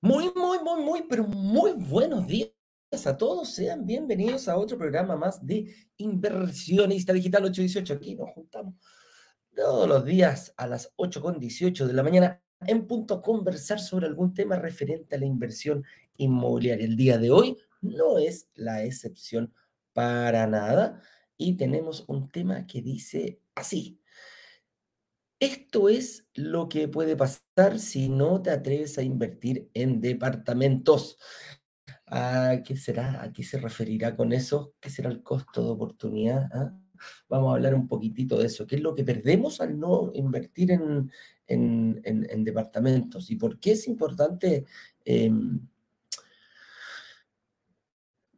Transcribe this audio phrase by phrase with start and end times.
[0.00, 2.57] Muy, muy, muy, muy, pero muy buenos días
[2.90, 3.50] a todos.
[3.52, 7.94] Sean bienvenidos a otro programa más de Inversionista Digital 818.
[7.94, 8.74] Aquí nos juntamos
[9.54, 14.32] todos los días a las 8.18 de la mañana en punto a conversar sobre algún
[14.32, 15.84] tema referente a la inversión
[16.16, 16.86] inmobiliaria.
[16.86, 19.52] El día de hoy no es la excepción
[19.92, 21.02] para nada
[21.36, 24.00] y tenemos un tema que dice así.
[25.40, 31.18] Esto es lo que puede pasar si no te atreves a invertir en departamentos.
[32.10, 33.22] ¿A qué será?
[33.22, 34.74] ¿A qué se referirá con eso?
[34.80, 36.48] ¿Qué será el costo de oportunidad?
[36.52, 36.74] ¿Ah?
[37.28, 38.66] Vamos a hablar un poquitito de eso.
[38.66, 43.30] ¿Qué es lo que perdemos al no invertir en, departamentos?
[43.30, 44.66] ¿Y por qué es importante
[45.04, 45.60] em,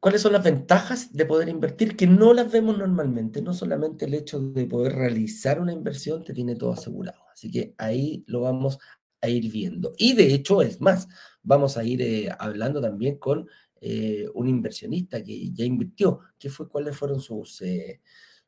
[0.01, 3.43] ¿Cuáles son las ventajas de poder invertir que no las vemos normalmente?
[3.43, 7.21] No solamente el hecho de poder realizar una inversión te tiene todo asegurado.
[7.31, 8.79] Así que ahí lo vamos
[9.21, 9.93] a ir viendo.
[9.99, 11.09] Y de hecho, es más,
[11.43, 13.49] vamos a ir eh, hablando también con
[13.81, 16.21] eh, un inversionista que ya invirtió.
[16.39, 16.69] ¿Qué fue?
[16.69, 18.01] ¿Cuáles fueron sus, eh,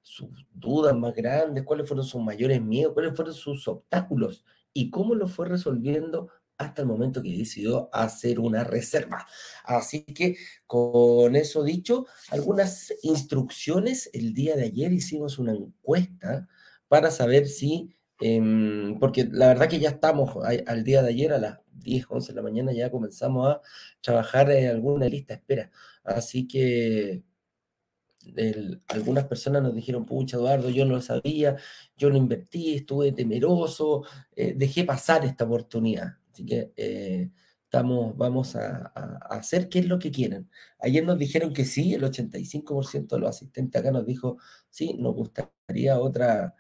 [0.03, 1.65] sus dudas más grandes?
[1.65, 2.93] ¿Cuáles fueron sus mayores miedos?
[2.93, 4.45] ¿Cuáles fueron sus obstáculos?
[4.73, 6.29] ¿Y cómo lo fue resolviendo
[6.63, 9.27] hasta el momento que decidió hacer una reserva.
[9.65, 10.37] Así que
[10.67, 14.11] con eso dicho, algunas instrucciones.
[14.13, 16.49] El día de ayer hicimos una encuesta
[16.89, 21.39] para saber si, em, porque la verdad que ya estamos al día de ayer a
[21.39, 23.61] las 10, 11 de la mañana, ya comenzamos a
[24.01, 25.71] trabajar en alguna lista de espera.
[26.05, 27.23] Así que
[28.89, 31.57] algunas personas nos dijeron, pucha, Eduardo, yo no lo sabía,
[31.97, 34.05] yo no invertí, estuve temeroso,
[34.37, 36.19] eh, dejé pasar esta oportunidad.
[36.33, 37.31] Así que eh,
[37.65, 38.93] estamos, vamos a,
[39.31, 40.49] hacer qué es lo que quieren.
[40.79, 44.39] Ayer nos dijeron que sí, el 85% de los asistentes acá nos dijo,
[44.71, 46.55] sí, nos gustaría otra,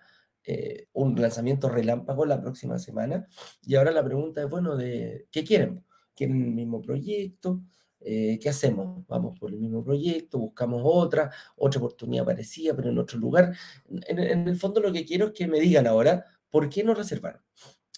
[0.44, 3.28] eh, un lanzamiento relámpago la próxima semana.
[3.64, 5.84] Y ahora la pregunta es, bueno, de ¿qué quieren?
[6.14, 7.62] ¿Quieren el mismo proyecto?
[8.00, 9.06] Eh, ¿Qué hacemos?
[9.06, 13.56] Vamos por el mismo proyecto, buscamos otra, otra oportunidad parecida, pero en otro lugar.
[13.88, 17.42] En, el fondo lo que quiero es que me digan ahora, ¿por qué no reservaron?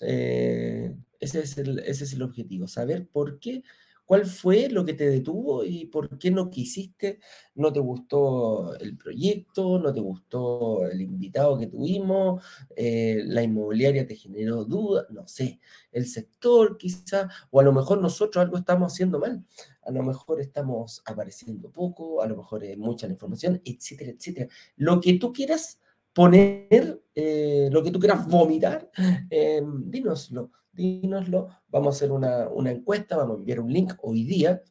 [0.01, 3.63] Eh, ese, es el, ese es el objetivo, saber por qué,
[4.05, 7.21] cuál fue lo que te detuvo y por qué no quisiste,
[7.55, 12.43] no te gustó el proyecto, no te gustó el invitado que tuvimos,
[12.77, 15.61] eh, la inmobiliaria te generó dudas, no sé,
[15.93, 19.45] el sector quizá, o a lo mejor nosotros algo estamos haciendo mal,
[19.83, 24.49] a lo mejor estamos apareciendo poco, a lo mejor es mucha la información, etcétera, etcétera.
[24.77, 25.81] Lo que tú quieras
[26.13, 28.91] poner eh, lo que tú quieras vomitar,
[29.31, 31.49] eh, dínoslo, dínoslo.
[31.69, 34.63] Vamos a hacer una, encuesta, vamos a enviar un link hoy día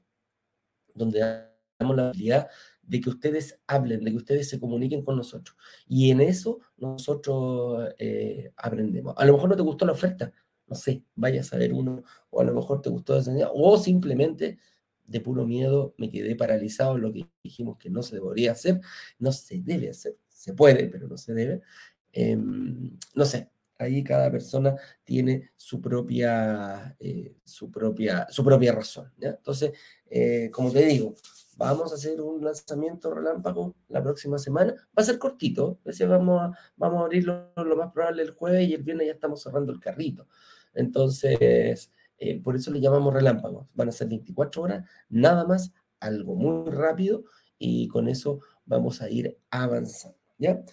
[0.94, 1.20] donde
[1.80, 2.50] damos la habilidad
[2.82, 5.58] de que ustedes hablen, de que ustedes se comuniquen con nosotros.
[5.88, 9.16] Y en eso nosotros eh, aprendemos.
[9.18, 10.32] A lo mejor no te gustó la oferta,
[10.68, 14.60] no sé, vaya a saber uno, o a lo mejor te gustó la o simplemente
[15.06, 18.80] de puro miedo me quedé paralizado en lo que dijimos que no se debería hacer,
[19.20, 21.62] no se debe hacer se puede, pero no se debe.
[22.12, 29.12] Em, no sé, ahí cada persona tiene su propia, eh, su propia, su propia razón.
[29.20, 29.72] Entonces,
[30.10, 31.16] eh, como te digo,
[31.58, 34.74] vamos a hacer un lanzamiento relámpago la próxima semana.
[34.74, 38.74] Va a ser cortito, vamos a, vamos a abrirlo lo más probable el jueves y
[38.74, 40.28] el viernes ya estamos cerrando el carrito.
[40.74, 43.70] Entonces, eh, por eso le llamamos relámpago.
[43.74, 47.24] Van a ser 24 horas, nada más, algo muy rápido
[47.58, 50.18] y con eso vamos a ir avanzando.
[50.38, 50.64] ¿ya?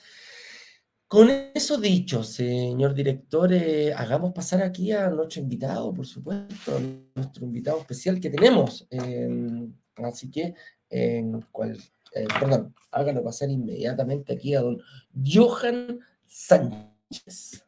[1.11, 6.79] Con eso dicho, señor director, eh, hagamos pasar aquí a nuestro invitado, por supuesto,
[7.17, 8.87] nuestro invitado especial que tenemos.
[8.91, 10.55] Em, así que,
[10.89, 11.25] eh,
[12.39, 14.81] perdón, háganlo pasar inmediatamente aquí a don
[15.13, 15.99] Johan
[16.29, 17.65] Sánchez.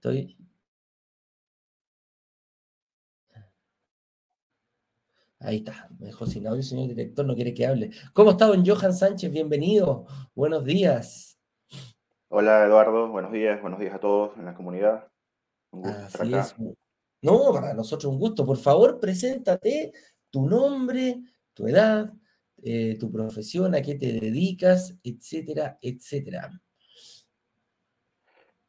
[0.00, 0.34] Estoy.
[5.40, 7.90] Ahí está, me dejó sin audio, señor director, no quiere que hable.
[8.14, 9.30] ¿Cómo está don Johan Sánchez?
[9.30, 11.38] Bienvenido, buenos días.
[12.28, 15.06] Hola Eduardo, buenos días, buenos días a todos en la comunidad.
[15.70, 16.56] Un gusto estar acá.
[17.20, 18.46] No, para nosotros un gusto.
[18.46, 19.92] Por favor, preséntate
[20.30, 21.20] tu nombre,
[21.52, 22.10] tu edad,
[22.62, 26.58] eh, tu profesión, a qué te dedicas, etcétera, etcétera.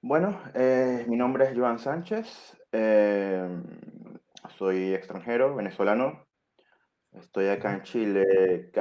[0.04, 3.64] Bueno, eh, mi nombre es Joan Sánchez, em,
[4.58, 6.26] soy extranjero, venezolano.
[7.12, 8.72] Estoy acá en Chile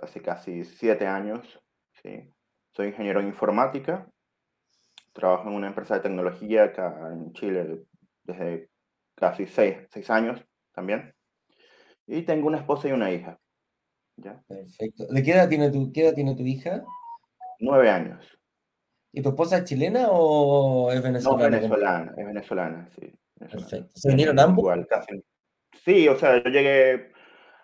[0.00, 1.60] hace casi siete años.
[2.00, 2.32] ¿sí?
[2.70, 4.08] Soy ingeniero en informática.
[5.12, 7.82] Trabajo en una empresa de tecnología acá en Chile
[8.22, 8.70] desde
[9.16, 11.12] casi seis, seis años también.
[12.06, 13.36] Y tengo una esposa y una hija.
[14.16, 14.40] ¿ya?
[14.46, 15.08] Perfecto.
[15.08, 16.84] ¿De qué edad tiene tu, qué edad tiene tu hija?
[17.58, 18.37] Nueve años.
[19.18, 21.50] ¿Y tu esposa es chilena o es venezolana?
[21.50, 23.12] No, venezolana, es venezolana, sí.
[23.36, 23.90] Perfecto.
[23.92, 24.62] ¿Se vinieron ambos?
[24.62, 25.24] Igual, casi.
[25.84, 27.10] Sí, o sea, yo llegué,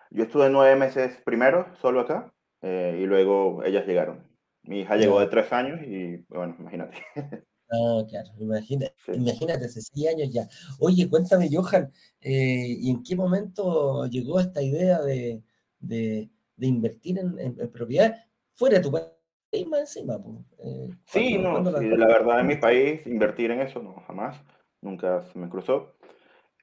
[0.09, 4.27] yo estuve nueve meses primero, solo acá, eh, y luego ellas llegaron.
[4.63, 6.97] Mi hija llegó de tres años y, bueno, imagínate.
[7.67, 10.47] Ah, claro, imagínate, imagínate, hace seis años ya.
[10.79, 11.91] Oye, cuéntame, Johan,
[12.21, 15.41] eh, ¿y en qué momento llegó esta idea de,
[15.79, 18.23] de, de invertir en, en, propiedad
[18.53, 19.14] fuera de tu país
[19.63, 20.17] más encima?
[20.57, 21.79] Eh, sí, no, la...
[21.79, 24.41] la verdad en mi país invertir en eso no, jamás,
[24.81, 25.95] nunca se me cruzó.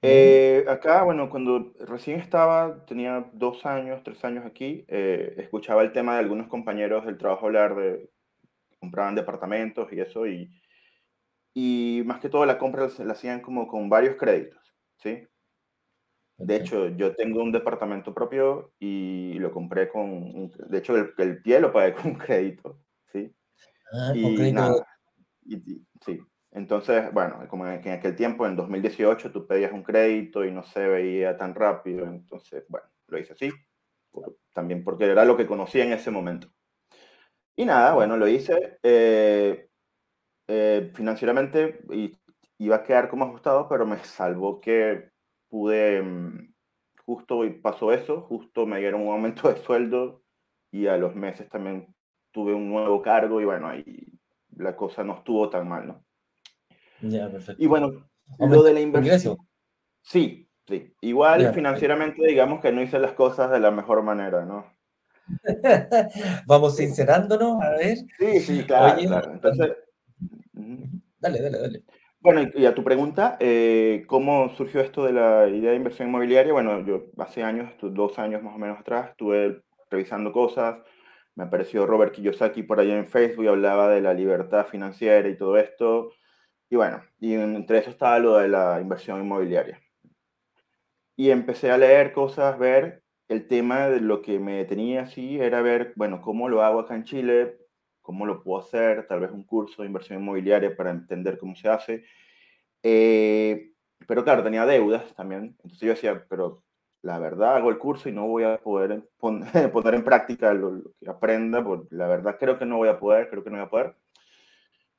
[0.05, 5.93] Eh, acá, bueno, cuando recién estaba, tenía dos años, tres años aquí, eh, escuchaba el
[5.93, 8.11] tema de algunos compañeros del trabajo hablar de
[8.81, 10.51] compraban departamentos y eso, y,
[11.55, 14.61] y más que todo la compra la hacían como con varios créditos,
[14.97, 15.25] ¿sí?
[16.45, 21.43] De hecho, yo tengo un departamento propio y lo compré con, de hecho, el, el
[21.43, 22.81] pie lo pagué con un crédito,
[23.13, 23.35] ¿sí?
[23.93, 24.61] Ah, y con crédito.
[24.61, 24.87] Nada,
[25.45, 26.21] y, sí,
[26.53, 30.87] entonces, bueno, como en aquel tiempo, en 2018, tú pedías un crédito y no se
[30.87, 32.05] veía tan rápido.
[32.07, 33.51] Entonces, bueno, lo hice así.
[34.53, 36.49] también porque era lo que conocía en ese momento.
[37.57, 38.79] Y nada, bueno, lo hice.
[38.83, 39.69] Eh,
[40.49, 41.81] eh, financieramente
[42.59, 45.11] iba a quedar como ajustado, pero me salvó que
[45.49, 46.32] pude, mm,
[47.23, 50.23] justo y pasó eso, justo me dieron un aumento de sueldo
[50.71, 51.95] y a los meses también
[52.33, 54.19] tuve un nuevo cargo y bueno, ahí
[54.57, 56.05] la cosa no estuvo tan mal, ¿no?
[57.03, 57.63] Ya, perfecto.
[57.63, 58.09] Y bueno,
[58.39, 59.37] lo de la inversión.
[60.03, 60.95] Sí, sí.
[61.01, 64.67] Igual financieramente digamos que no hice las cosas de la mejor manera, ¿no?
[66.47, 67.99] Vamos sincerándonos, a ver.
[68.19, 69.33] Sí, sí, claro, claro.
[69.33, 69.71] Entonces...
[71.23, 71.85] Dale, dale, dale.
[72.23, 76.53] Bueno, y a tu pregunta, eh, ¿cómo surgió esto de la idea de inversión inmobiliaria?
[76.53, 80.79] Bueno, yo hace años, dos años más o menos atrás, estuve revisando cosas,
[81.35, 85.37] me apareció Robert Kiyosaki por allá en Facebook y hablaba de la libertad financiera y
[85.37, 86.11] todo esto.
[86.71, 89.81] Y bueno, y entre eso estaba lo de la inversión inmobiliaria.
[91.17, 95.63] Y empecé a leer cosas, ver el tema de lo que me tenía así, era
[95.63, 97.57] ver, bueno, cómo lo hago acá en Chile,
[98.03, 101.69] cómo lo puedo hacer, tal vez un curso de inversión inmobiliaria para entender cómo se
[101.69, 102.05] hace.
[102.83, 103.73] Eh,
[104.07, 105.57] pero claro, tenía deudas también.
[105.63, 106.63] Entonces yo decía, pero
[107.03, 110.93] la verdad hago el curso y no voy a poder poner en práctica lo, lo
[111.01, 113.67] que aprenda, porque la verdad creo que no voy a poder, creo que no voy
[113.67, 113.95] a poder.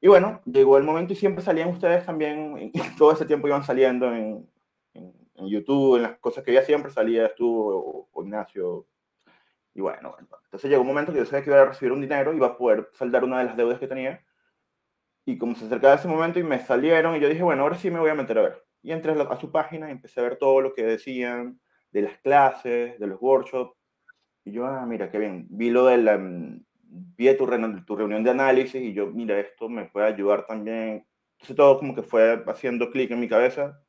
[0.03, 3.63] Y bueno, llegó el momento y siempre salían ustedes también, y todo ese tiempo iban
[3.63, 4.45] saliendo en,
[4.93, 8.85] en, YouTube, en las cosas que ya siempre salía, estuvo o, Ignacio.
[9.75, 12.01] Y bueno, bueno, entonces llegó un momento que yo sabía que iba a recibir un
[12.01, 14.23] dinero iba a poder saldar una de las deudas que tenía.
[15.25, 17.89] Y como se acercaba ese momento y me salieron, y yo dije, bueno, ahora sí
[17.89, 18.63] me voy a meter a ver.
[18.81, 21.59] Y entré a, su página y empecé a ver todo lo que decían
[21.91, 23.75] de las clases, de los workshops.
[24.43, 25.47] Y yo, ah, mira, qué bien.
[25.49, 27.47] Vi lo de la, vi tu,
[27.85, 31.07] tu reunión de análisis y yo, mira, esto me puede ayudar también.
[31.33, 33.79] Entonces todo como que fue haciendo clic en mi cabeza.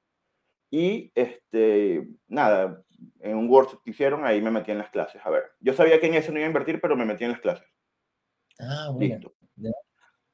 [0.71, 2.83] Y este, nada,
[3.21, 5.21] en un workshop que hicieron, ahí me metí en las clases.
[5.25, 7.33] A ver, yo sabía que en eso no iba a invertir, pero me metí en
[7.33, 7.67] las clases.
[8.59, 9.17] Ah, bueno.
[9.17, 9.35] Listo.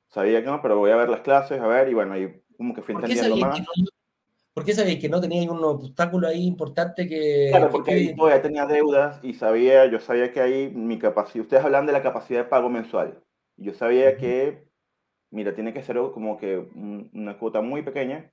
[0.09, 2.75] Sabía que no, pero voy a ver las clases, a ver, y bueno, ahí como
[2.75, 3.63] que fui entendiendo más.
[4.53, 7.47] ¿Por qué sabéis que no tenía un obstáculo ahí importante que...
[7.51, 11.87] Claro, porque todavía tenía deudas y sabía, yo sabía que ahí mi capacidad, ustedes hablan
[11.87, 13.23] de la capacidad de pago mensual.
[13.57, 14.67] Yo sabía que,
[15.31, 16.59] mira, tiene que ser como que
[17.15, 18.33] una cuota muy pequeña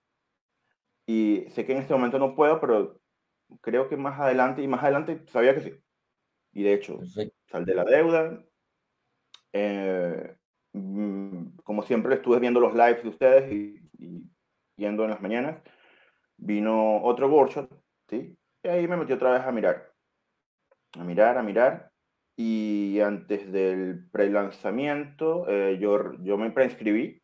[1.06, 3.00] y sé que en este momento no puedo, pero
[3.62, 5.74] creo que más adelante y más adelante sabía que sí.
[6.54, 7.00] Y de hecho,
[7.46, 8.44] sal de la deuda.
[9.54, 10.36] Eh,
[10.74, 14.24] mm, como siempre estuve viendo los lives de ustedes y, y
[14.76, 15.62] yendo en las mañanas
[16.38, 17.70] vino otro workshop,
[18.08, 18.38] ¿sí?
[18.64, 19.94] Y ahí me metí otra vez a mirar,
[20.94, 21.92] a mirar, a mirar.
[22.36, 27.22] Y antes del pre-lanzamiento, eh, yo, yo me preinscribí.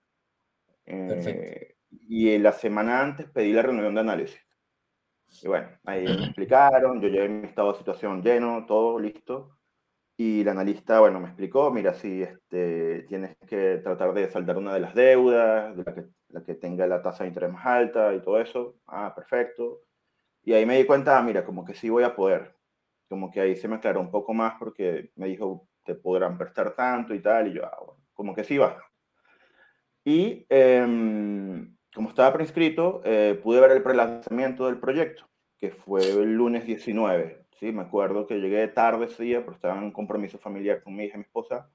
[0.86, 4.42] Eh, y la semana antes pedí la reunión de análisis.
[5.41, 9.57] Y bueno, ahí me explicaron, yo llevé mi estado de situación lleno, todo listo.
[10.15, 14.73] Y el analista, bueno, me explicó, mira, si este, tienes que tratar de saldar una
[14.73, 18.13] de las deudas, de la que la que tenga la tasa de interés más alta
[18.13, 18.75] y todo eso.
[18.87, 19.81] Ah, perfecto.
[20.43, 22.55] Y ahí me di cuenta, ah, mira, como que sí voy a poder.
[23.09, 26.75] como que ahí se me aclaró un poco más porque me dijo, te podrán prestar
[26.75, 28.77] tanto y tal, y yo, ah, bueno, como que sí va.
[30.05, 36.33] Y em, como estaba preinscrito, eh, pude ver el prelanzamiento del proyecto, que fue el
[36.33, 37.45] lunes 19.
[37.59, 40.95] Sí, me acuerdo que llegué tarde ese día, pero estaba en un compromiso familiar con
[40.95, 41.69] mi hija y mi esposa,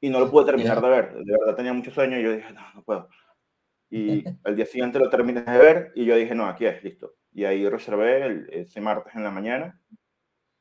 [0.00, 1.14] y no lo pude terminar de ver.
[1.14, 3.08] De verdad tenía mucho sueño y yo dije, no, no puedo.
[3.90, 7.14] Y el día siguiente lo terminé de ver y yo dije, no, aquí es, listo.
[7.32, 9.80] Y ahí reservé ese martes en la mañana.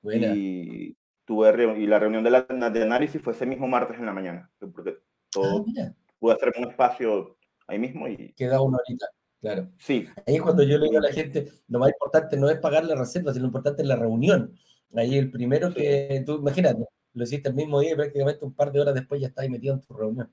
[0.03, 4.13] Y tuve y la reunión de, la, de análisis fue ese mismo martes en la
[4.13, 4.97] mañana, porque
[5.29, 7.36] todo ah, pude hacer un espacio
[7.67, 8.33] ahí mismo y...
[8.33, 9.07] Queda una horita,
[9.39, 9.69] claro.
[9.77, 10.07] Sí.
[10.25, 12.85] Ahí es cuando yo le digo a la gente, lo más importante no es pagar
[12.85, 14.57] la reserva, sino lo importante es la reunión.
[14.95, 18.71] Ahí el primero que, tú imagínate, lo hiciste el mismo día y prácticamente un par
[18.71, 20.31] de horas después ya estabas metido en tu reunión.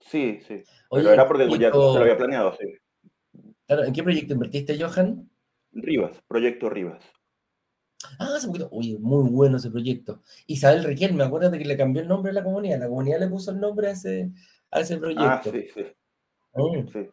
[0.00, 0.62] Sí, sí.
[0.90, 2.66] Pero era porque ya se lo había planeado, sí.
[3.66, 5.30] Claro, ¿en qué proyecto invertiste, Johan?
[5.72, 7.04] Rivas, Proyecto Rivas.
[8.18, 8.68] Ah, hace poquito.
[8.72, 10.22] Oye, muy bueno ese proyecto.
[10.46, 12.78] Isabel Riquelme, acuérdate que le cambió el nombre a la comunidad.
[12.78, 14.30] La comunidad le puso el nombre a ese,
[14.70, 15.24] a ese proyecto.
[15.24, 15.84] Ah, sí, sí.
[16.54, 16.88] Mm.
[16.92, 17.08] sí.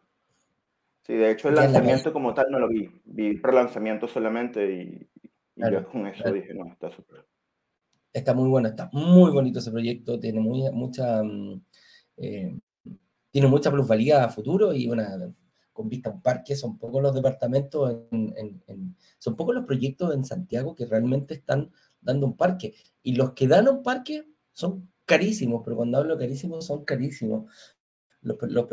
[1.06, 2.90] Sí, de hecho el lanzamiento como tal no lo vi.
[3.04, 5.08] Vi el prelanzamiento solamente y,
[5.54, 7.24] yo con eso dije, no, está súper.
[8.12, 11.62] Está muy bueno, está muy bonito ese proyecto, tiene muy, mucha, mm,
[12.16, 12.58] eh,
[13.30, 15.32] tiene mucha plusvalía a futuro y una,
[15.72, 17.98] con vista a un parque, son pocos los departamentos,
[19.18, 22.74] son pocos los proyectos en Santiago que realmente están dando un parque.
[23.02, 27.44] Y los que dan un parque son carísimos, pero cuando hablo carísimos son carísimos.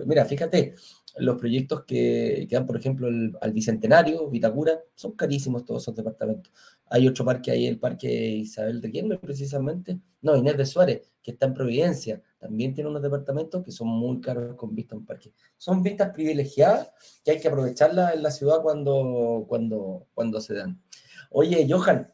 [0.05, 0.75] Mira, fíjate,
[1.17, 3.07] los proyectos que, dan, por ejemplo,
[3.41, 6.51] al Bicentenario, Vitacura, son carísimos todos esos departamentos.
[6.87, 9.99] Hay otro parque ahí, el Parque Isabel de Quierme, precisamente.
[10.21, 12.21] No, Inés de Suárez, que está en Providencia.
[12.39, 15.31] También tiene unos departamentos que son muy caros con vista a un parque.
[15.57, 16.91] Son vistas privilegiadas
[17.23, 20.81] que hay que aprovecharlas en la ciudad cuando, cuando, cuando se dan.
[21.29, 22.11] Oye, Johan,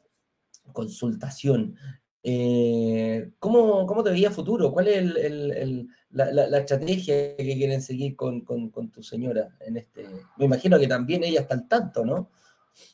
[0.71, 1.75] consultación.
[2.21, 4.71] Eh, ¿cómo, ¿cómo, te veía futuro?
[4.71, 9.77] ¿Cuál es el, la, la, estrategia que quieren seguir con, con, con, tu señora en
[9.77, 10.05] este?
[10.37, 12.29] Me imagino que también ella está al tanto, ¿no?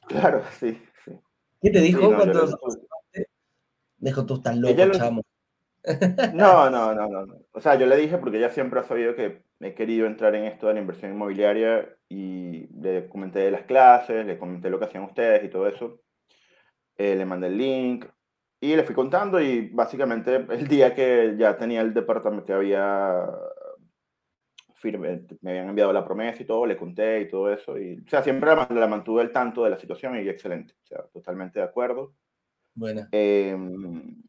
[0.08, 0.80] Claro, sí.
[1.62, 2.48] ¿Qué te dijo cuando...
[3.98, 5.24] Dijo, tú estás loco, chamo.
[6.34, 7.36] No, no, no, no.
[7.52, 10.46] O sea, yo le dije porque ella siempre ha sabido que he querido entrar en
[10.46, 14.86] esto de la inversión inmobiliaria y le comenté de las clases, le comenté lo que
[14.86, 16.02] hacían ustedes y todo eso.
[16.98, 18.06] Eh, le mandé el link
[18.60, 23.28] y le fui contando y básicamente el día que ya tenía el departamento que había
[24.76, 27.78] firme, me habían enviado la promesa y todo, le conté y todo eso.
[27.78, 30.76] Y, o sea, siempre la, mantuve al tanto de la situación y excelente.
[30.84, 32.14] O sea, totalmente de acuerdo.
[32.76, 33.08] Bueno.
[33.12, 34.22] Em,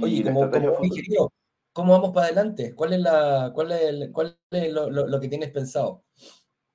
[0.00, 1.30] Oye, como, como
[1.72, 2.74] ¿cómo vamos para adelante?
[2.74, 6.04] ¿Cuál es, la, cuál es, cuál es lo, lo, que tienes pensado?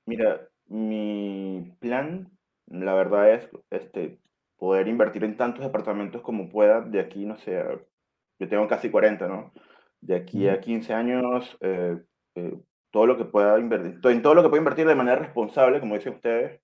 [0.06, 2.30] Mira, mi plan,
[2.66, 4.18] la verdad es este,
[4.62, 7.60] poder invertir en tantos departamentos como pueda de aquí, no sé,
[8.38, 9.52] yo tengo casi 40, ¿no?
[10.00, 11.98] De aquí a 15 años, eh,
[12.36, 12.56] eh,
[12.92, 15.96] todo lo que pueda invertir, en todo lo que pueda invertir de manera responsable, como
[15.96, 16.60] dicen ustedes,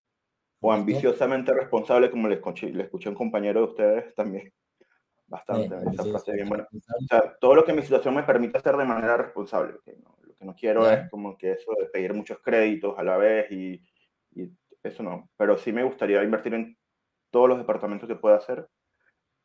[0.60, 4.52] o ambiciosamente responsable, como les escuché, les escuché a un compañero de ustedes también.
[5.26, 6.68] Bastante, esa frase bien buena.
[6.72, 9.72] O sea, todo lo que mi situación me permita hacer de manera responsable.
[9.72, 13.50] Lo que no quiero es como que eso de pedir muchos créditos a la vez
[13.50, 13.82] y,
[14.36, 14.52] y,
[14.84, 15.28] eso no.
[15.36, 16.78] Pero sí me gustaría invertir en
[17.30, 18.68] todos los departamentos que pueda hacer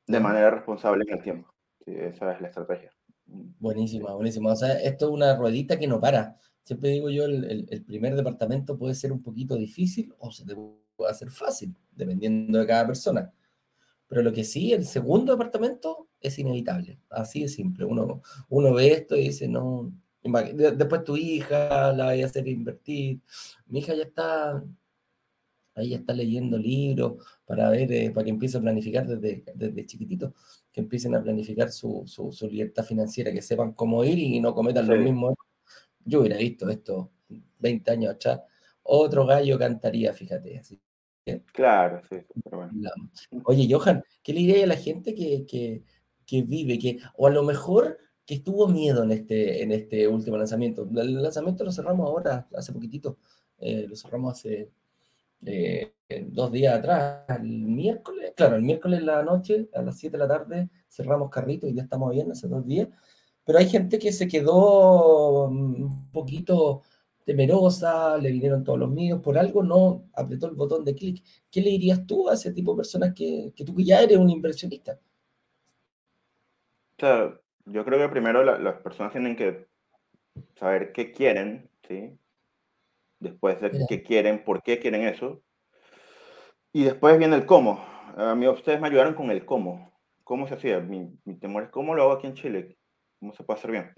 [0.08, 1.54] de manera responsable en el tiempo.
[1.86, 2.92] Sí, esa es la estrategia.
[3.26, 4.52] Buenísima, buenísima.
[4.52, 6.38] O sea, esto es una ruedita que no para.
[6.64, 10.56] Siempre digo yo, el, el, primer departamento puede ser un poquito difícil o se te
[10.96, 13.34] puede hacer fácil, dependiendo de cada persona.
[14.08, 17.00] Pero lo que sí, el segundo departamento es inevitable.
[17.10, 17.86] Así de simple.
[17.86, 19.92] Uno, uno ve esto y dice, no.
[20.24, 23.22] Después tu hija la vaya a hacer invertir.
[23.66, 24.64] Mi hija ya está,
[25.76, 29.86] ahí ya está leyendo libros para ver, eh, para que empiece a planificar desde, desde
[29.86, 30.34] chiquitito,
[30.72, 34.54] que empiecen a planificar su, su, su, libertad financiera, que sepan cómo ir y no
[34.54, 35.36] cometan los mismos
[36.06, 37.12] yo hubiera visto esto
[37.60, 38.42] 20 años atrás,
[38.84, 40.60] otro gallo cantaría, fíjate.
[40.60, 40.80] Así.
[41.54, 42.18] Claro, sí.
[43.46, 45.84] Oye, Johan, ¿qué le diría a la gente que, que,
[46.26, 50.38] que, vive, que, o a lo mejor que estuvo miedo en este, en este último
[50.38, 50.88] lanzamiento?
[50.96, 53.18] El lanzamiento lo cerramos ahora, hace poquitito,
[53.58, 54.70] eh, lo cerramos hace
[55.46, 55.94] eh,
[56.28, 60.24] dos días atrás, el miércoles, claro, el miércoles en la noche, a las 7 de
[60.24, 62.90] la tarde, cerramos carrito y ya estamos bien hace dos días
[63.46, 66.84] pero hay gente que se quedó mm, un poquito
[67.26, 71.24] temerosa, le vinieron todos los míos, por algo no apretó el botón de clic.
[71.50, 74.30] ¿Qué le dirías tú a ese tipo de personas que, que tú ya eres un
[74.30, 75.00] inversionista?
[77.02, 79.68] O yo creo que primero las personas tienen que
[80.56, 82.12] saber qué quieren, ¿sí?
[83.24, 85.42] Después de qué quieren, por qué quieren eso.
[86.74, 87.84] Y después viene el cómo.
[88.18, 89.94] A mí ustedes me ayudaron con el cómo.
[90.24, 90.80] cómo se hacía.
[90.80, 92.78] Mi, temor es cómo lo hago aquí en Chile,
[93.20, 93.94] cómo se puede hacer bien.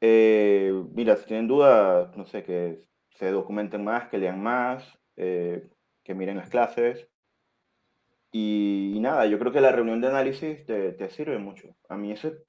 [0.00, 4.84] Eh, mira, si tienen dudas, no sé, que se documenten más, que lean más,
[5.16, 5.68] eh,
[6.04, 7.08] que miren las clases.
[8.30, 11.74] Y, nada, yo creo que la reunión de análisis te, te sirve mucho.
[11.88, 12.46] A mí ese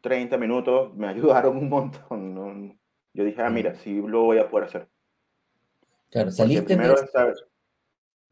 [0.00, 2.78] 30 minutos me ayudaron un montón.
[3.12, 4.88] Yo dije, ah, mira, sí lo voy a poder hacer.
[6.10, 6.94] Claro, saliste de...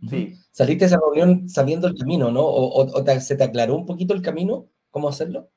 [0.09, 0.35] Sí.
[0.51, 2.45] Saliste de esa reunión sabiendo el camino, ¿no?
[2.45, 4.69] ¿O, se te aclaró un poquito el camino?
[4.91, 5.51] ¿Cómo hacerlo?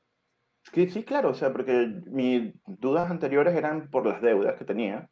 [0.74, 5.10] Sí, sí, claro, o sea, porque mis dudas anteriores eran por las deudas que tenía.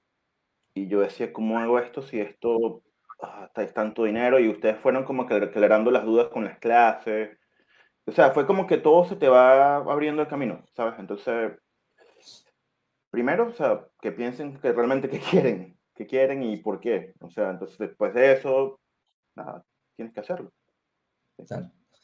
[0.73, 2.83] Y yo decía, ¿cómo hago esto si esto
[3.21, 4.39] ah, es tanto dinero?
[4.39, 7.37] Y ustedes fueron como que aclarando las dudas con las clases.
[8.05, 10.95] O sea, fue como que todo se te va abriendo el camino, ¿sabes?
[10.99, 11.51] Entonces,
[13.09, 17.13] primero, o sea, que piensen que realmente qué quieren, qué quieren y por qué.
[17.21, 18.79] O sea, entonces después de eso,
[19.35, 19.63] nada,
[19.95, 20.51] tienes que hacerlo.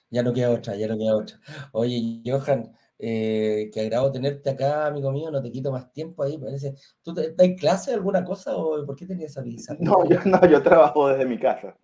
[0.10, 1.40] Ya no queda otra, ya no queda otra.
[1.72, 6.38] Oye, Johan, eh, qué agrado tenerte acá, amigo mío, no te quito más tiempo ahí,
[6.38, 6.76] parece.
[7.02, 9.76] ¿Tú te, das clase alguna cosa o por qué tenías esa visa?
[9.80, 11.76] No, yo, no, yo trabajo desde mi casa.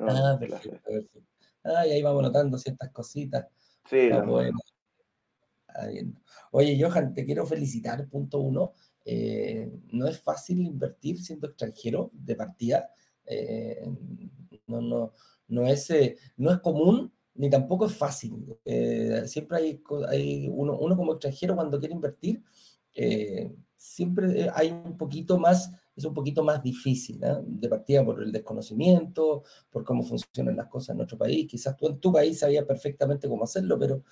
[0.00, 1.20] ah, perfecto, perfecto.
[1.64, 3.46] Ah, y ahí vamos notando ciertas cositas.
[3.84, 4.08] Sí,
[6.52, 8.72] Oye, Johan, te quiero felicitar, punto uno.
[9.04, 12.90] Eh, no es fácil invertir siendo extranjero de partida.
[13.24, 13.88] Eh,
[14.66, 15.14] no, no,
[15.48, 18.56] no, es, eh, no es común ni tampoco es fácil.
[19.26, 22.42] Siempre hay, hay uno, uno, como extranjero cuando quiere invertir,
[23.76, 29.44] siempre hay un poquito más, es un poquito más difícil, de partida por el desconocimiento,
[29.70, 31.46] por cómo funcionan las cosas en nuestro país.
[31.48, 34.02] Quizás tú en tu país sabías perfectamente cómo hacerlo, pero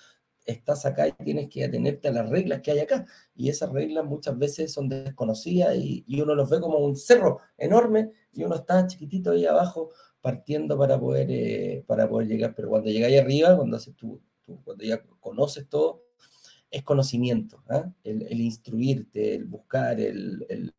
[0.47, 3.05] estás acá y tienes que atenerte a las reglas que hay acá.
[3.35, 8.13] Y esas reglas muchas veces son desconocidas y, uno los ve como un cerro enorme
[8.33, 12.55] y uno está chiquitito ahí abajo partiendo para poder, eh, para poder llegar.
[12.55, 14.21] Pero cuando llegáis arriba, cuando, haces tú,
[14.65, 16.05] cuando ya conoces todo,
[16.71, 17.63] es conocimiento.
[17.69, 17.91] ¿ah?
[18.03, 20.73] El, instruirte, el buscar, el,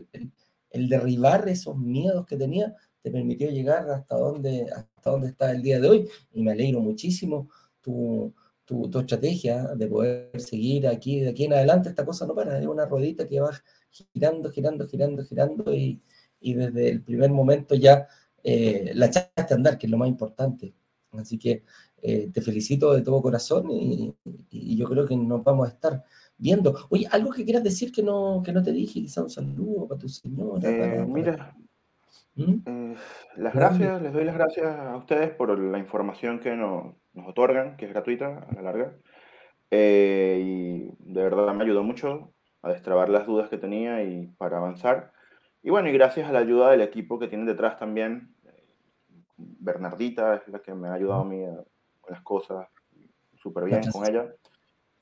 [0.71, 5.61] el, derribar esos miedos que tenía, te permitió llegar hasta donde, hasta donde está el
[5.61, 6.09] día de hoy.
[6.31, 7.49] Y me alegro muchísimo.
[7.81, 8.33] Tu,
[8.67, 12.67] tu, estrategia de poder seguir aquí, de aquí en adelante, esta cosa no para, es
[12.67, 13.51] una ruedita que va
[13.89, 16.01] girando, girando, girando, girando y,
[16.41, 18.07] desde el primer momento ya
[18.43, 20.75] eh, la echaste a andar, que es lo más importante.
[21.13, 21.63] Así que
[22.01, 24.13] eh, te felicito de todo corazón y,
[24.51, 26.03] yo creo que nos vamos a estar
[26.37, 26.75] viendo.
[26.89, 29.99] Oye, algo que quieras decir que no, que no te dije, quizá un saludo para
[29.99, 30.69] tu señora.
[30.69, 31.55] Eh, mira,
[32.35, 32.93] ¿Mm?
[33.37, 37.75] las gracias, les doy las gracias a ustedes por la información que nos nos otorgan,
[37.75, 38.95] que es gratuita a la larga.
[39.71, 44.57] Eh, y de verdad me ayudó mucho a destrabar las dudas que tenía y para
[44.57, 45.11] avanzar.
[45.63, 48.33] Y bueno, y gracias a la ayuda del equipo que tienen detrás también,
[49.37, 51.43] Bernardita es la que me ha ayudado a mí
[52.01, 52.67] con las cosas
[53.35, 54.33] súper bien con ella.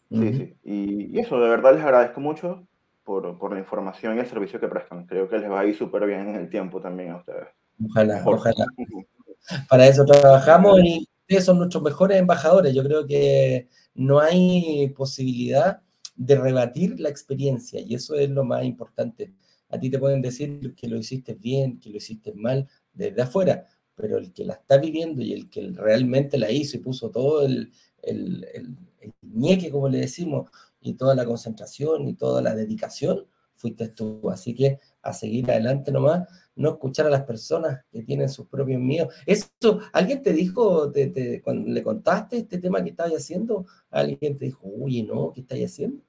[0.09, 0.57] Sí, sí.
[0.63, 2.67] Y, eso, de verdad les agradezco mucho
[3.03, 5.05] por, por, la información y el servicio que prestan.
[5.05, 7.47] Creo que les va a ir súper bien en el tiempo también a ustedes.
[7.89, 8.65] Ojalá, ojalá.
[9.69, 12.73] Para eso trabajamos y ustedes son nuestros mejores embajadores.
[12.73, 15.81] Yo creo que no hay posibilidad
[16.15, 19.33] de rebatir la experiencia y eso es lo más importante.
[19.69, 23.65] A ti te pueden decir que lo hiciste bien, que lo hiciste mal desde afuera,
[23.95, 27.43] pero el que la está viviendo y el que realmente la hizo y puso todo
[27.43, 27.71] el,
[28.03, 33.25] el, el, el como le decimos, y toda la concentración y toda la dedicación,
[33.55, 34.29] fuiste tú.
[34.29, 38.79] Así que a seguir adelante nomás no escuchar a las personas que tienen sus propios
[38.79, 39.13] miedos.
[39.25, 43.65] Eso, ¿alguien te dijo, te, cuando le contaste este tema que estabas haciendo?
[43.91, 46.01] ¿Alguien te dijo, oye, no, qué estás haciendo?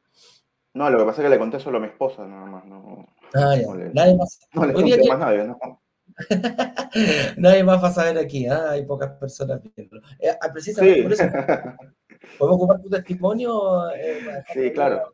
[0.74, 2.64] No, lo que pasa es que le conté solo a mi esposa, nada más.
[2.66, 3.66] No, ah, ya.
[3.92, 4.40] nadie más.
[4.52, 5.58] No le conté más nadie, ¿no?
[7.36, 8.70] nadie más va a saber aquí, ¿ah?
[8.70, 9.96] hay pocas personas viendo.
[10.18, 11.24] Eh, ah, precisamente por eso.
[12.38, 13.90] ¿Podemos ocupar tu testimonio?
[13.90, 15.12] Eh, sí, claro.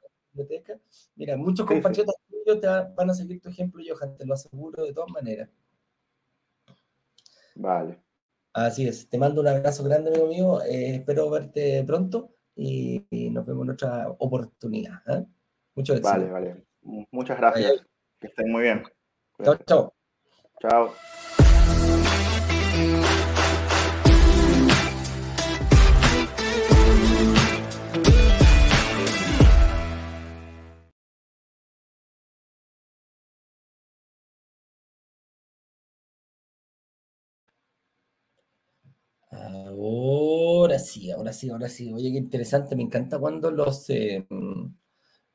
[1.16, 2.14] Mira, muchos compatriotas
[2.60, 5.48] te van a seguir tu ejemplo, Johan, te lo aseguro de todas maneras.
[7.54, 7.98] Vale.
[8.52, 9.08] Así es.
[9.08, 10.62] Te mando un abrazo grande, amigo mío.
[10.62, 15.02] Eh, espero verte pronto y, nos vemos en otra oportunidad.
[15.06, 15.24] ¿eh?
[15.74, 16.10] Mucho éxito.
[16.10, 16.66] Vale, vale.
[17.10, 17.86] Muchas gracias.
[18.20, 18.82] Que estén muy bien.
[19.42, 19.94] Chao, chao.
[20.60, 20.94] Chao.
[39.42, 41.92] Ahora sí, ahora sí, ahora sí.
[41.92, 42.76] Oye, qué interesante.
[42.76, 44.26] Me encanta cuando los, eh,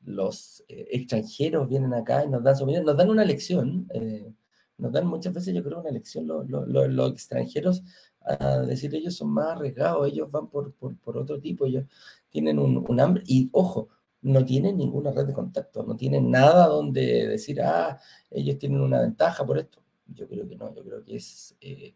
[0.04, 3.86] los eh, extranjeros vienen acá y nos dan su nos dan una lección.
[3.92, 4.32] Eh,
[4.78, 7.82] nos dan muchas veces, yo creo, una lección los, extranjeros
[8.20, 11.84] a decir ellos son más arriesgados, ellos van por, otro tipo, ellos
[12.30, 13.88] tienen un, hambre y ojo,
[14.22, 17.98] no tienen ninguna red de contacto, no tienen nada donde decir, ah,
[18.30, 19.82] ellos tienen una ventaja por esto.
[20.06, 21.94] Yo creo que no, yo creo que es eh,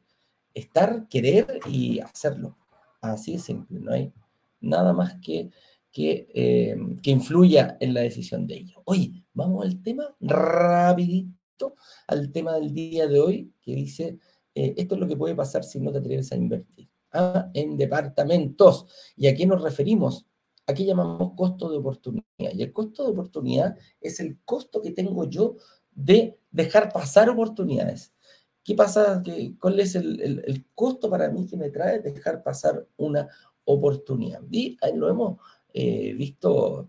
[0.54, 2.56] estar, querer y hacerlo.
[3.00, 4.12] Así de simple, no hay
[4.60, 5.50] nada más que,
[5.90, 8.80] que, eh, que influya en la decisión de ellos.
[8.84, 11.74] Oye, vamos al tema rapidito,
[12.06, 14.18] al tema del día de hoy, que dice
[14.54, 16.88] eh, esto es lo que puede pasar si no te atreves a invertir.
[17.12, 18.86] Ah, en departamentos.
[19.16, 20.26] ¿Y a qué nos referimos?
[20.66, 22.24] Aquí llamamos costo de oportunidad.
[22.38, 25.56] Y el costo de oportunidad es el costo que tengo yo
[25.90, 28.14] de dejar pasar oportunidades.
[28.64, 29.22] ¿Qué pasa?
[29.60, 33.28] ¿Cuál es el, costo para mí que me trae dejar pasar una
[33.64, 34.40] oportunidad?
[34.50, 35.38] Y ahí lo hemos
[35.74, 36.88] eh, visto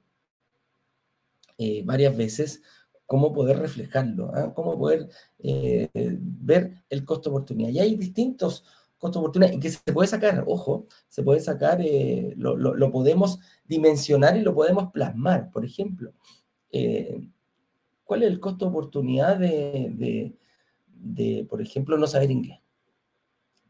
[1.58, 2.62] eh, varias veces
[3.06, 4.54] cómo poder reflejarlo, ¿ah?
[4.54, 5.08] cómo poder
[5.40, 7.70] eh, ver el costo de oportunidad.
[7.70, 8.64] Y hay distintos
[8.98, 14.38] costos de oportunidad que se puede sacar, ojo, se puede sacar, eh, lo, podemos dimensionar
[14.38, 15.52] y lo podemos plasmar.
[15.52, 16.14] Por ejemplo,
[18.04, 19.40] ¿cuál es el costo de oportunidad
[21.04, 22.60] de, por ejemplo, no saber inglés?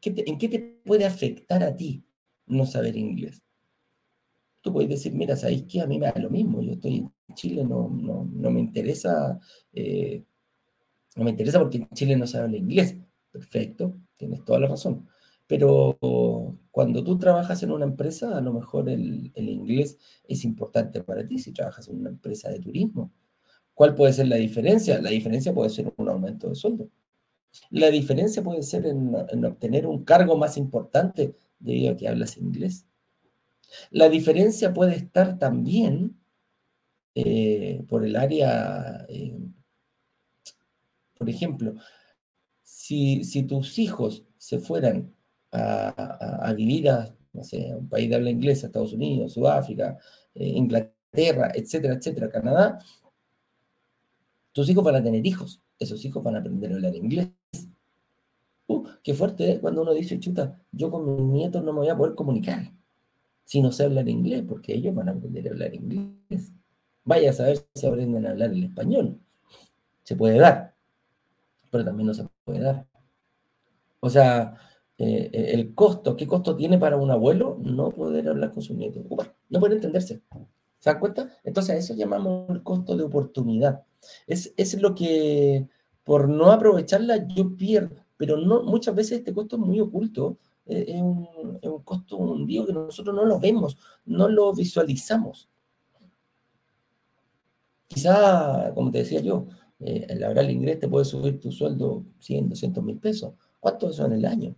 [0.06, 2.06] ¿En qué te puede afectar a ti
[2.46, 3.42] no saber inglés?
[4.62, 5.82] Tú puedes decir, mira, ¿sabéis qué?
[5.82, 9.40] A mí me da lo mismo, yo estoy Chile no, no, me interesa,
[9.72, 10.24] eh,
[11.16, 12.98] no me interesa porque en Chile no se habla inglés.
[13.32, 15.08] Perfecto, tienes toda la razón.
[15.48, 15.98] Pero
[16.72, 21.38] cuando tú trabajas en una empresa, a lo mejor el, inglés es importante para ti
[21.40, 23.12] si trabajas en una empresa de turismo.
[23.74, 25.02] ¿Cuál puede ser la diferencia?
[25.02, 26.90] La diferencia puede ser un aumento de sueldo.
[27.70, 32.38] La diferencia puede ser en, en obtener un cargo más importante debido a que hablas
[32.38, 32.86] inglés.
[33.92, 36.18] La diferencia puede estar también
[37.16, 39.38] eh, por el área, eh,
[41.18, 41.76] por ejemplo,
[42.64, 45.14] si, tus hijos se fueran
[45.52, 49.98] a, vivir a, no sé, un país de habla inglesa, Estados Unidos, Sudáfrica,
[50.34, 52.80] eh, Inglaterra, etcétera, etcétera, Canadá,
[54.52, 57.30] tus hijos van a tener hijos, esos hijos van a aprender a hablar inglés.
[58.68, 61.90] Uh, qué fuerte es cuando uno dice, chuta, yo con mis nietos no me voy
[61.90, 62.72] a poder comunicar
[63.46, 66.52] si no sé hablar inglés, porque ellos van a aprender a hablar inglés.
[67.04, 69.20] Vaya a saber si aprenden a hablar el español.
[70.04, 70.76] Se puede dar,
[71.70, 72.86] pero también no se puede dar.
[74.00, 74.56] O sea,
[74.98, 78.74] eh, eh, el costo, ¿qué costo tiene para un abuelo no poder hablar con su
[78.74, 79.04] nieto?
[79.50, 80.22] no puede entenderse.
[80.80, 81.30] ¿Se dan cuenta?
[81.44, 83.84] Entonces eso llamamos el costo de oportunidad.
[84.28, 85.68] Es, es lo que
[86.04, 90.38] por no aprovecharla yo pierdo, pero no, muchas veces este costo es muy oculto.
[90.66, 95.50] Eh, es, un, es un costo hundido que nosotros no lo vemos, no lo visualizamos.
[97.88, 99.46] Quizá, como te decía yo,
[99.80, 103.34] eh, el hablar inglés te puede subir tu sueldo 100, 200 mil pesos.
[103.60, 104.56] ¿Cuánto eso en el año?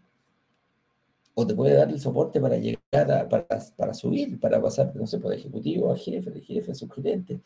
[1.33, 5.19] O te puede dar el soporte para llegar a, para, subir, para pasar, no sé,
[5.19, 7.41] por ejecutivo a jefe, de jefe a subgerente,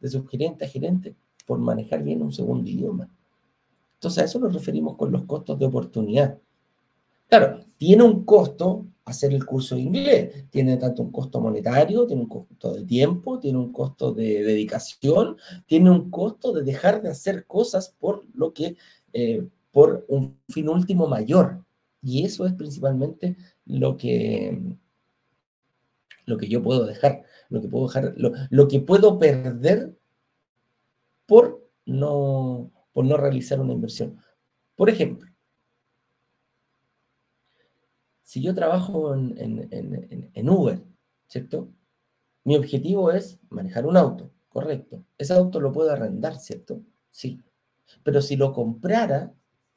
[0.00, 1.14] de subgerente a gerente,
[1.46, 3.10] por manejar bien un segundo idioma.
[4.04, 6.38] Entonces a eso nos referimos con los costos de oportunidad.
[7.28, 10.44] Claro, tiene un costo hacer el curso de inglés.
[10.50, 15.36] Tiene tanto un costo monetario, tiene un costo de tiempo, tiene un costo de dedicación,
[15.66, 18.76] tiene un costo de dejar de hacer cosas por lo que,
[19.14, 21.64] eh, por un fin último mayor.
[22.02, 24.60] Y eso es principalmente lo que,
[26.26, 28.14] lo que yo puedo dejar, lo que puedo dejar,
[28.50, 29.96] lo, que puedo perder
[31.24, 34.16] por no, por no realizar una inversión.
[34.74, 35.28] Por ejemplo,
[38.22, 40.82] si yo trabajo en, Uber,
[41.26, 41.68] ¿cierto?
[42.44, 45.04] Mi objetivo es manejar un auto, correcto.
[45.18, 46.80] Ese auto lo puedo arrendar, ¿cierto?
[47.10, 47.42] Sí.
[48.02, 49.34] Pero si lo comprara,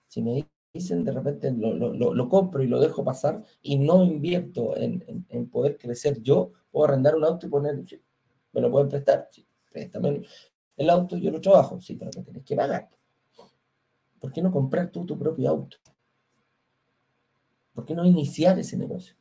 [0.08, 5.50] si me dicen de repente lo, compro y lo dejo pasar y no invierto en,
[5.50, 7.84] poder crecer yo, puedo arrendar un auto y poner,
[8.54, 10.22] me lo pueden prestar, sí, préstame
[10.78, 12.90] el auto, yo lo trabajo, sí, pero me tenés que pagar.
[14.20, 15.78] ¿Por qué no comprar tú tu propio auto?
[17.74, 19.16] ¿Por qué no iniciar ese negocio?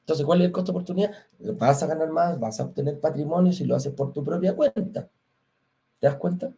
[0.00, 1.12] Entonces, ¿cuál es el costo de oportunidad?
[1.38, 5.08] Vas a ganar más, vas a obtener patrimonio si lo haces por tu propia cuenta.
[5.98, 6.52] ¿Te das cuenta?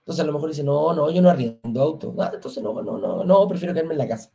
[0.00, 2.14] Entonces a lo mejor dice, no, no, yo no arriendo auto.
[2.18, 4.30] Ah, entonces no, no, no, no, prefiero quedarme en la casa.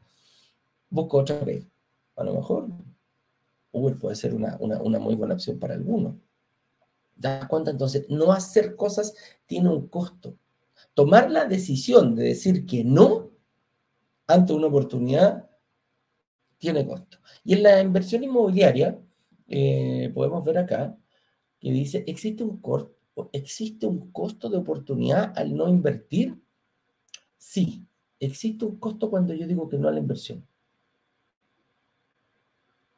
[0.90, 1.68] Busco otra vez.
[2.16, 2.68] A lo mejor
[3.72, 6.16] Uber puede ser una, una muy buena opción para algunos.
[7.20, 7.72] ¿Te das cuenta?
[7.72, 9.14] Entonces, no hacer cosas
[9.46, 10.36] tiene un costo.
[10.94, 13.32] Tomar la decisión de decir que no
[14.28, 15.50] ante una oportunidad
[16.58, 17.18] tiene costo.
[17.44, 19.00] Y en la inversión inmobiliaria,
[19.48, 20.96] eh, podemos ver acá
[21.60, 22.62] que dice, ¿existe un,
[23.32, 26.40] ¿existe un costo de oportunidad al no invertir?
[27.38, 27.86] Sí,
[28.20, 30.46] existe un costo cuando yo digo que no a la inversión.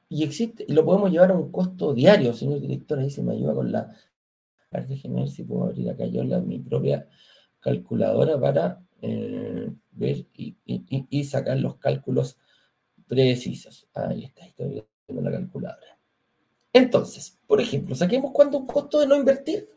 [0.10, 3.34] Y existe, y lo podemos llevar a un costo diario, señor director, ahí se me
[3.34, 3.96] ayuda con la...
[4.72, 7.08] Déjeme ver si puedo abrir acá yo la, mi propia
[7.62, 12.38] calculadora para eh, ver y, sacar los cálculos
[13.08, 13.88] precisos.
[13.94, 16.00] Ahí está, estoy viendo la calculadora.
[16.74, 19.70] Entonces, por ejemplo, saquemos cuánto un costo de no invertir.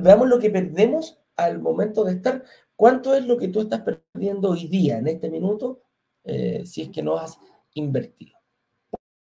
[0.00, 2.44] veamos lo que perdemos al momento de estar.
[2.76, 5.82] ¿Cuánto es lo que tú estás perdiendo hoy día, en este minuto,
[6.24, 7.38] eh, si es que no has
[7.74, 8.38] invertido?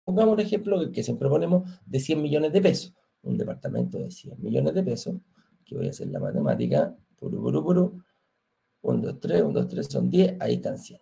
[0.04, 2.94] Pongamos un ejemplo que siempre ponemos de 100 millones de pesos.
[3.22, 5.16] Un departamento de 100 millones de pesos,
[5.64, 8.04] que voy a hacer la matemática, puro, puro, puro.
[8.82, 11.00] 1, 2, 3, 1, 2, 3 son 10, ahí están 100.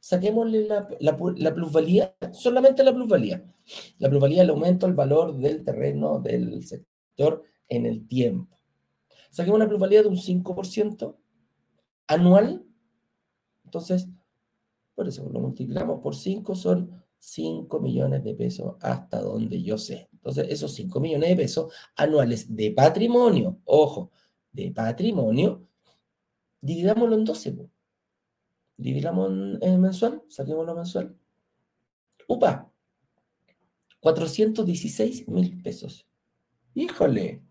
[0.00, 3.44] Saquémosle la, la, plusvalía, solamente la plusvalía.
[3.98, 8.58] La plusvalía el aumento del valor del terreno del sector en el tiempo.
[9.30, 11.16] Saquemos una plusvalía de un 5%
[12.08, 12.64] anual.
[13.64, 14.08] Entonces,
[14.94, 20.08] por eso lo multiplicamos por 5, son 5 millones de pesos hasta donde yo sé.
[20.12, 24.10] Entonces, esos 5 millones de pesos anuales de patrimonio, ojo,
[24.52, 25.66] de patrimonio,
[26.60, 27.56] dividámoslo en 12.
[28.76, 31.16] Dividamos en, mensual, saquémoslo mensual.
[32.28, 32.70] Upa,
[34.00, 36.06] 416 mil pesos.
[36.74, 37.42] Híjole.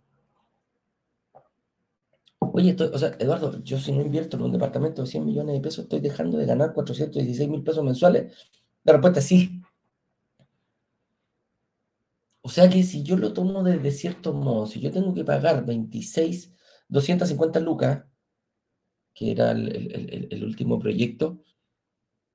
[2.39, 2.75] Oye,
[3.19, 6.37] Eduardo, yo si no invierto en un departamento de 100 millones de pesos, estoy dejando
[6.37, 8.33] de ganar 416 mil pesos mensuales.
[8.83, 9.61] La respuesta es sí.
[12.41, 15.65] O sea que si yo lo tomo desde cierto modo, si yo tengo que pagar
[15.65, 16.51] 26,
[16.91, 18.05] 250 lucas,
[19.13, 21.41] que era el, último proyecto,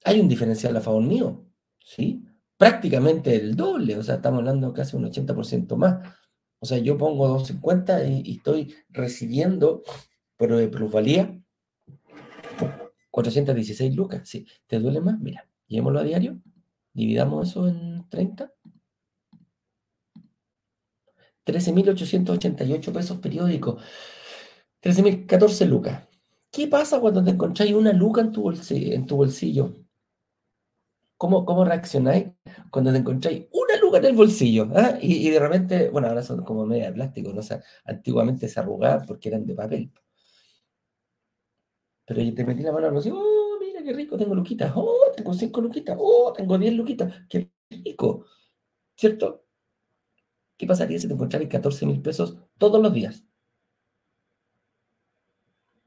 [0.04, 1.46] hay un diferencial a favor mío,
[1.78, 2.24] ¿sí?
[2.56, 6.14] Prácticamente el doble, o sea, estamos hablando casi un 80% más.
[6.58, 9.82] O sea, yo pongo 250 y, y estoy recibiendo
[10.36, 11.38] por de plusvalía
[13.10, 14.28] 416 lucas.
[14.28, 14.46] ¿Sí?
[14.66, 15.18] ¿Te duele más?
[15.20, 16.40] Mira, llevémoslo a diario,
[16.92, 18.52] dividamos eso en 30.
[21.44, 23.82] 13.888 pesos periódicos.
[24.86, 26.08] 13.014 lucas.
[26.52, 28.94] ¿Qué pasa cuando te encontráis una luca en tu bolsillo?
[28.94, 29.74] En tu bolsillo?
[31.16, 32.28] ¿Cómo, ¿Cómo reaccionáis
[32.70, 34.68] cuando te encontráis una luca en el bolsillo?
[34.76, 34.96] ¿ah?
[35.00, 37.42] Y, de repente, bueno, ahora son como media de plástico, ¿no?
[37.42, 39.92] sé antiguamente se arrugaban porque eran de papel.
[42.04, 45.12] Pero yo te metí la mano al bolsillo, oh, mira qué rico, tengo luquitas, oh,
[45.16, 48.24] tengo cinco luquitas, oh, tengo diez luquitas, qué rico,
[48.96, 49.44] ¿cierto?
[50.56, 53.25] ¿Qué pasaría si te encontraras 14 mil pesos todos los días?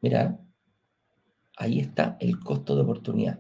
[0.02, 0.40] Mira,
[1.58, 3.40] ahí está el costo de oportunidad.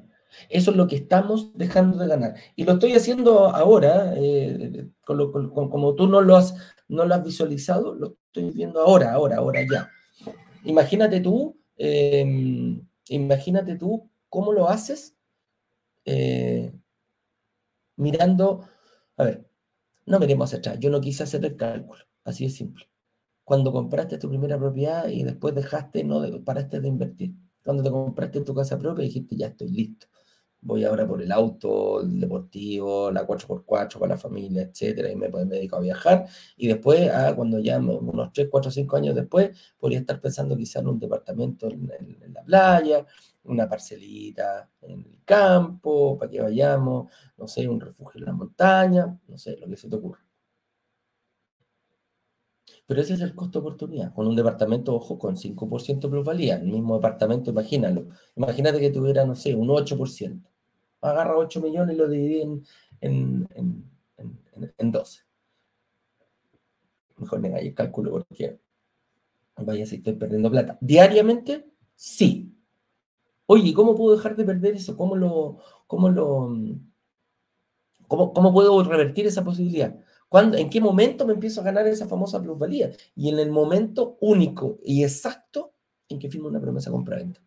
[0.49, 2.35] Eso es lo que estamos dejando de ganar.
[2.55, 6.55] Y lo estoy haciendo ahora, eh, como tú no lo, has,
[6.87, 9.89] no lo has visualizado, lo estoy viendo ahora, ahora, ahora ya.
[10.63, 15.15] Imagínate tú, em, imagínate tú cómo lo haces
[16.05, 16.73] eh,
[17.95, 18.67] mirando,
[19.17, 19.49] a ver,
[20.05, 22.88] no miremos atrás, yo no quise hacer el cálculo, así de simple.
[23.49, 27.33] Cuando compraste tu primera propiedad y después dejaste, no paraste de invertir.
[27.63, 30.05] Cuando te compraste tu casa propia dijiste, ya estoy listo.
[30.61, 35.29] Voy ahora por el auto, el deportivo, la 4x4 para la familia, etcétera, y me,
[35.29, 36.27] me dedico a viajar.
[36.57, 40.81] Y después, ah, cuando ya unos 3, 4, 5 años después, podría estar pensando quizá
[40.81, 43.03] en un departamento en la playa,
[43.45, 49.19] una parcelita en el campo, para que vayamos, no sé, un refugio en la montaña,
[49.27, 50.28] no sé, lo que se te ocurra.
[52.89, 54.11] Pero ese es el costo de oportunidad.
[54.15, 58.07] Con un departamento, ojo, con 5% plusvalía, el mismo departamento, imagínalo.
[58.35, 60.41] Imagínate que tuviera, no sé, un 8%.
[61.01, 62.49] Agarra 8 millones y lo divide
[62.99, 63.47] en,
[64.17, 65.21] en, 12.
[67.17, 68.59] Mejor negáis el cálculo porque
[69.57, 70.79] vaya si estoy perdiendo plata.
[70.81, 72.51] Diariamente, sí.
[73.45, 74.97] Oye, ¿cómo puedo dejar de perder eso?
[74.97, 76.57] ¿Cómo lo, cómo lo,
[78.07, 79.95] cómo, cómo puedo revertir esa posibilidad?
[80.29, 82.91] ¿Cuándo, ¿En qué momento me empiezo a ganar esa famosa plusvalía?
[83.15, 85.73] Y en el momento único y exacto
[86.07, 87.41] en que firmo una promesa compra-venta.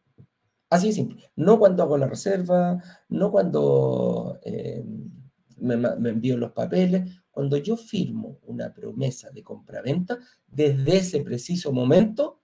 [0.69, 1.31] Así de simple.
[1.37, 4.85] No cuando hago la reserva, no cuando eh,
[5.59, 7.23] me, me, envío los papeles.
[7.31, 12.43] Cuando yo firmo una promesa de compra-venta, desde ese preciso momento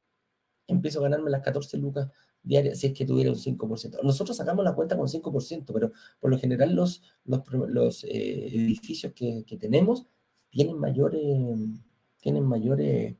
[0.66, 2.08] empiezo a ganarme las 14 lucas
[2.42, 4.02] diaria si es que tuviera un 5%.
[4.02, 9.44] Nosotros sacamos la cuenta con 5%, pero por lo general los, los, eh, edificios que,
[9.58, 10.06] tenemos
[10.50, 11.20] tienen mayores,
[12.20, 13.14] tienen mayores,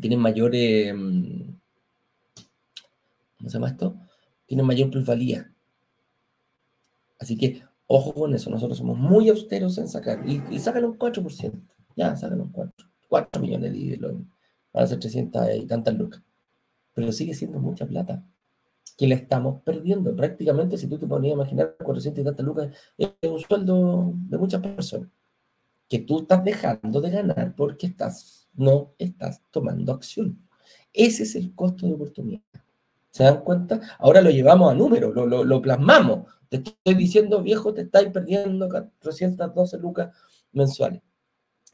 [0.00, 0.92] tienen mayores,
[3.38, 3.96] ¿cómo se llama esto?
[4.46, 5.50] Tienen mayor plusvalía.
[7.18, 11.52] Así que, ojo con eso, nosotros somos muy austeros en sacar, y, y un 4%,
[11.96, 14.08] ya, sacan un 4, 4 millones de
[14.72, 16.22] van a ser 300 y tantas lucas.
[16.94, 18.24] pero sigue siendo mucha plata
[18.96, 20.14] que la estamos perdiendo.
[20.14, 24.60] Prácticamente, si tú te ponías a imaginar 400 y lucas, es un sueldo de muchas
[24.60, 25.08] personas
[25.88, 30.38] que tú estás dejando de ganar porque estás, no estás tomando acción.
[30.92, 32.40] Ese es el costo de oportunidad.
[33.10, 33.80] ¿Se dan cuenta?
[33.98, 36.26] Ahora lo llevamos a números, lo, lo, lo plasmamos.
[36.48, 40.16] Te estoy diciendo, viejo, te estáis perdiendo 412 lucas
[40.52, 41.02] mensuales.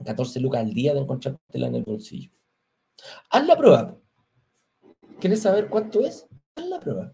[0.04, 2.31] 14 lucas al día de encontrártela en el bolsillo.
[3.31, 3.96] Haz la prueba.
[5.20, 6.26] ¿Quieres saber cuánto es?
[6.59, 7.12] La prueba.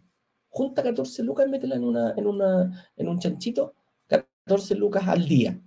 [0.48, 3.74] Junta 14 lucas métela en, una, en, una, en un chanchito.
[4.06, 5.60] 14 lucas al día.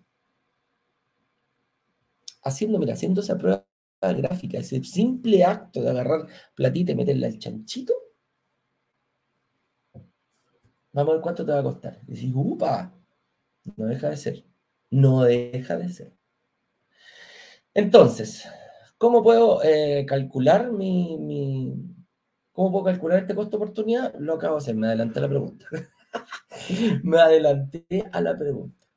[2.44, 3.66] Haciendo, mira, haciendo esa prueba
[4.02, 7.94] gráfica, ese simple acto de agarrar platita y meterla al chanchito,
[10.92, 12.02] vamos a ver cuánto te va a costar.
[12.08, 12.94] Y decís, upa,
[13.76, 14.46] no deja de ser.
[14.90, 16.18] No deja de ser.
[17.74, 18.48] Entonces,
[18.98, 21.76] ¿cómo puedo eh, calcular mi,
[22.58, 24.16] ¿Cómo puedo calcular este costo oportunidad?
[24.18, 25.68] Lo acabo de hacer, me adelanté a la pregunta.
[27.04, 28.88] me adelanté a la pregunta.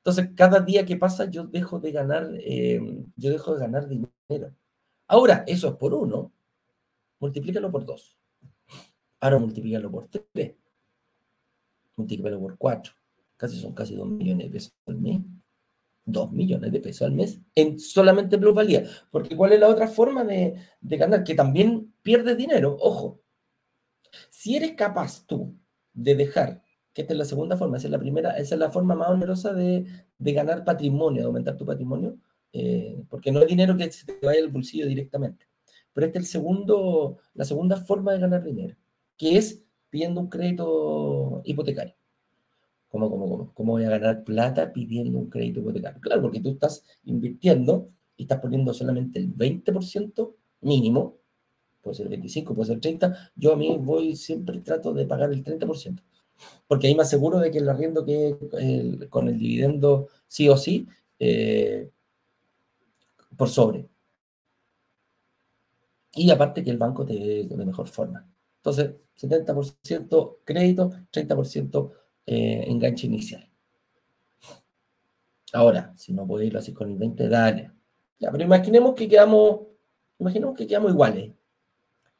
[0.00, 2.78] Entonces, cada día que pasa, yo dejo de ganar, eh,
[3.16, 4.54] yo dejo de ganar dinero.
[5.06, 6.34] Ahora, eso es por uno,
[7.18, 8.18] multiplícalo por dos.
[9.20, 10.54] Ahora multiplícalo por tres.
[11.96, 12.92] Multiplícalo por cuatro.
[13.38, 15.22] Casi son casi dos millones de pesos al mes.
[16.06, 18.84] 2 millones de pesos al mes en solamente plusvalía.
[19.10, 21.24] Porque ¿cuál es la otra forma de, ganar?
[21.24, 22.76] Que también pierdes dinero.
[22.80, 23.20] Ojo,
[24.30, 25.54] si eres capaz tú
[25.92, 28.70] de dejar, que esta es la segunda forma, esa es la primera, esa es la
[28.70, 29.84] forma más onerosa de,
[30.18, 32.18] ganar patrimonio, de aumentar tu patrimonio,
[32.52, 35.46] eh, porque no es dinero que se te vaya al bolsillo directamente.
[35.92, 38.76] Pero esta es el segundo, la segunda forma de ganar dinero,
[39.16, 41.94] que es pidiendo un crédito hipotecario.
[42.96, 43.52] ¿Cómo, cómo, cómo?
[43.52, 46.00] ¿Cómo voy a ganar plata pidiendo un crédito hipotecario?
[46.00, 51.18] Claro, porque tú estás invirtiendo y estás poniendo solamente el 20% mínimo,
[51.82, 55.44] puede ser 25, puede ser 30, yo a mí voy, siempre trato de pagar el
[55.44, 56.02] 30%,
[56.66, 58.34] porque ahí me aseguro de que el arriendo que
[59.10, 61.90] con el dividendo sí o sí, eh,
[63.36, 63.90] por sobre.
[66.14, 68.26] Y aparte que el banco te de mejor forma.
[68.56, 71.92] Entonces, 70% crédito, 30%
[72.26, 73.48] eh, enganche inicial.
[75.52, 77.72] Ahora, si no puede irlo así con el 20, dale.
[78.18, 79.60] Ya, pero imaginemos que quedamos,
[80.18, 81.32] imaginemos que quedamos iguales.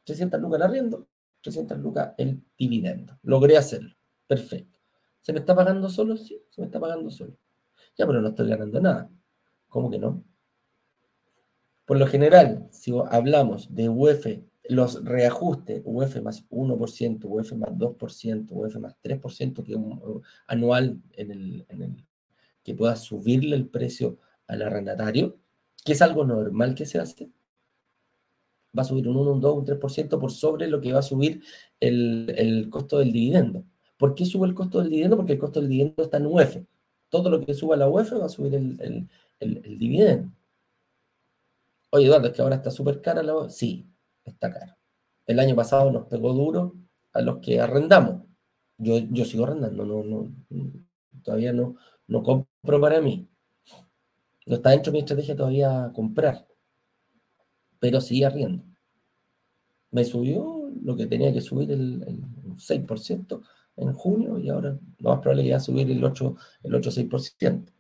[0.05, 1.09] 300 lucas el arriendo,
[1.43, 3.19] 300 lucas el dividendo.
[3.23, 3.95] Logré hacerlo.
[4.27, 4.79] Perfecto.
[5.21, 6.17] ¿Se me está pagando solo?
[6.17, 7.37] Sí, se me está pagando solo.
[7.97, 9.11] Ya, pero no estoy ganando nada.
[9.69, 10.23] ¿Cómo que no?
[11.85, 14.27] Por lo general, si hablamos de UF
[14.69, 21.31] los reajustes UF más 1%, UF más 2%, UF más 3%, que un, anual en
[21.31, 22.07] el,
[22.63, 25.39] que pueda subirle el precio al arrendatario,
[25.85, 27.31] que es algo normal que se hace,
[28.77, 31.03] va a subir un 1, un 2, un 3% por sobre lo que va a
[31.03, 31.43] subir
[31.81, 33.65] el, costo del dividendo.
[33.97, 35.17] ¿Por qué sube el costo del dividendo?
[35.17, 36.59] Porque el costo del dividendo está en UF.
[37.09, 39.09] Todo lo que suba la UF va a subir el,
[39.41, 40.33] el dividendo.
[41.91, 43.51] Oye, Eduardo, es que ahora está súper cara la UF.
[43.51, 43.87] Sí,
[44.31, 44.77] está caro.
[45.27, 46.75] El año pasado nos pegó duro
[47.13, 48.23] a los que arrendamos.
[48.79, 50.33] Yo, yo sigo arrendando, no, no,
[51.23, 53.29] todavía no, no compro para mí.
[54.47, 56.47] No está dentro de mi estrategia todavía comprar,
[57.81, 58.65] pero sí arriendo.
[59.91, 62.23] Me subió lo que tenía que subir el, el
[62.57, 63.43] 6%
[63.77, 67.73] en junio y ahora lo más probable es subir el 8, el 8 6%.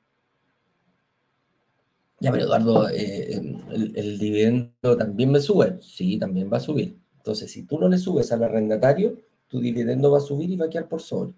[2.19, 3.35] Ya, pero Eduardo, eh,
[3.71, 5.79] el, dividendo también me sube.
[5.83, 6.99] Sí, también va a subir.
[7.19, 9.17] Entonces, si tú no le subes al arrendatario,
[9.49, 11.35] tu dividendo va a subir y va a quedar por sobre.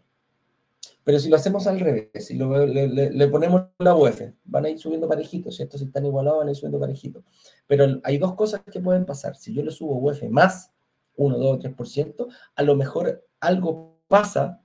[1.03, 5.09] Pero si lo hacemos al revés, si le, ponemos la UF, van a ir subiendo
[5.09, 7.25] parejitos, si estos están igualados, van a ir subiendo parejitos.
[7.67, 9.35] Pero hay dos cosas que pueden pasar.
[9.35, 10.71] Si yo le subo UF más
[11.17, 14.63] 1, 2 3%, a lo mejor algo pasa,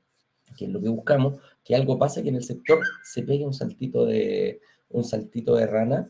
[0.57, 3.53] que es lo que buscamos, que algo pasa que en el sector se pegue un
[3.53, 4.59] saltito de,
[4.93, 6.09] un saltito de rana,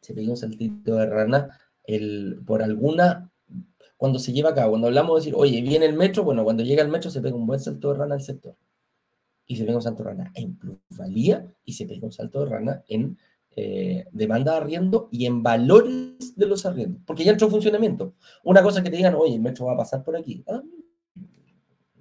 [0.00, 3.30] se pega un saltito de rana el, por alguna,
[3.96, 6.62] cuando se lleva a cabo, cuando hablamos de decir, oye, viene el metro, bueno, cuando
[6.62, 8.56] llega el metro se pega un buen salto de rana al sector.
[9.46, 12.50] Y se pega un salto de rana en plusvalía y se pega un salto de
[12.50, 13.16] rana en
[13.54, 18.14] eh, demanda de arriendo y en valores de los arriendos, porque ya entró en funcionamiento.
[18.44, 20.44] Una cosa que te digan, oye, el metro va a pasar por aquí.
[20.46, 20.62] Ah,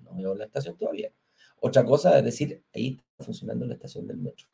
[0.04, 1.12] no veo la estación todavía.
[1.62, 4.48] Otra cosa es decir, ahí está funcionando la estación del metro.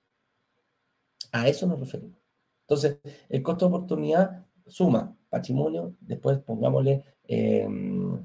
[1.31, 2.17] A eso nos referimos.
[2.61, 8.17] Entonces, el costo de oportunidad suma patrimonio, después pongámosle em,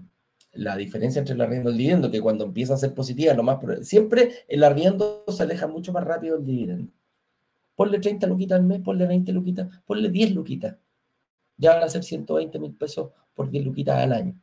[0.52, 3.42] la diferencia entre el arriendo y el dividendo, que cuando empieza a ser positiva, lo
[3.42, 6.92] más siempre el arriendo se aleja mucho más rápido del dividendo.
[7.74, 10.76] Ponle 30 luquitas al mes, ponle 20 luquitas, ponle 10 luquitas.
[11.58, 14.40] Ya van a ser 120 mil pesos por 10 luquitas al año.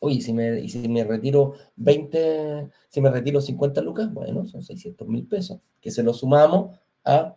[0.00, 5.06] Oye, si me, si me retiro 20, si me retiro 50 lucas, bueno, son 600
[5.06, 7.36] mil pesos, que se lo sumamos a,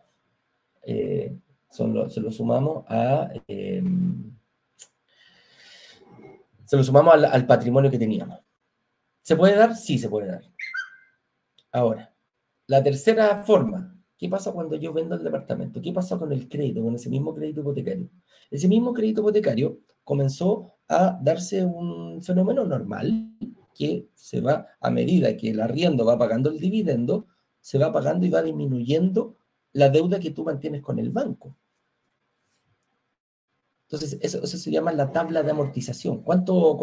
[0.83, 1.37] eh,
[1.69, 4.35] son se lo sumamos a, em,
[6.65, 8.39] se lo sumamos al, al patrimonio que teníamos.
[9.21, 9.75] ¿Se puede dar?
[9.75, 10.43] Sí, se puede dar.
[11.71, 12.13] Ahora,
[12.67, 15.81] la tercera forma, ¿qué pasa cuando yo vendo el departamento?
[15.81, 18.09] ¿Qué pasa con el crédito, con ese mismo crédito hipotecario?
[18.51, 23.31] Ese mismo crédito hipotecario comenzó a darse un fenómeno normal
[23.73, 27.27] que se va a medida que el arriendo va pagando el dividendo,
[27.59, 29.35] se va pagando y va disminuyendo
[29.73, 31.57] la deuda que tú mantienes con el banco.
[33.87, 36.23] Entonces, eso, se llama la tabla de amortización.
[36.23, 36.79] ¿Cuánto,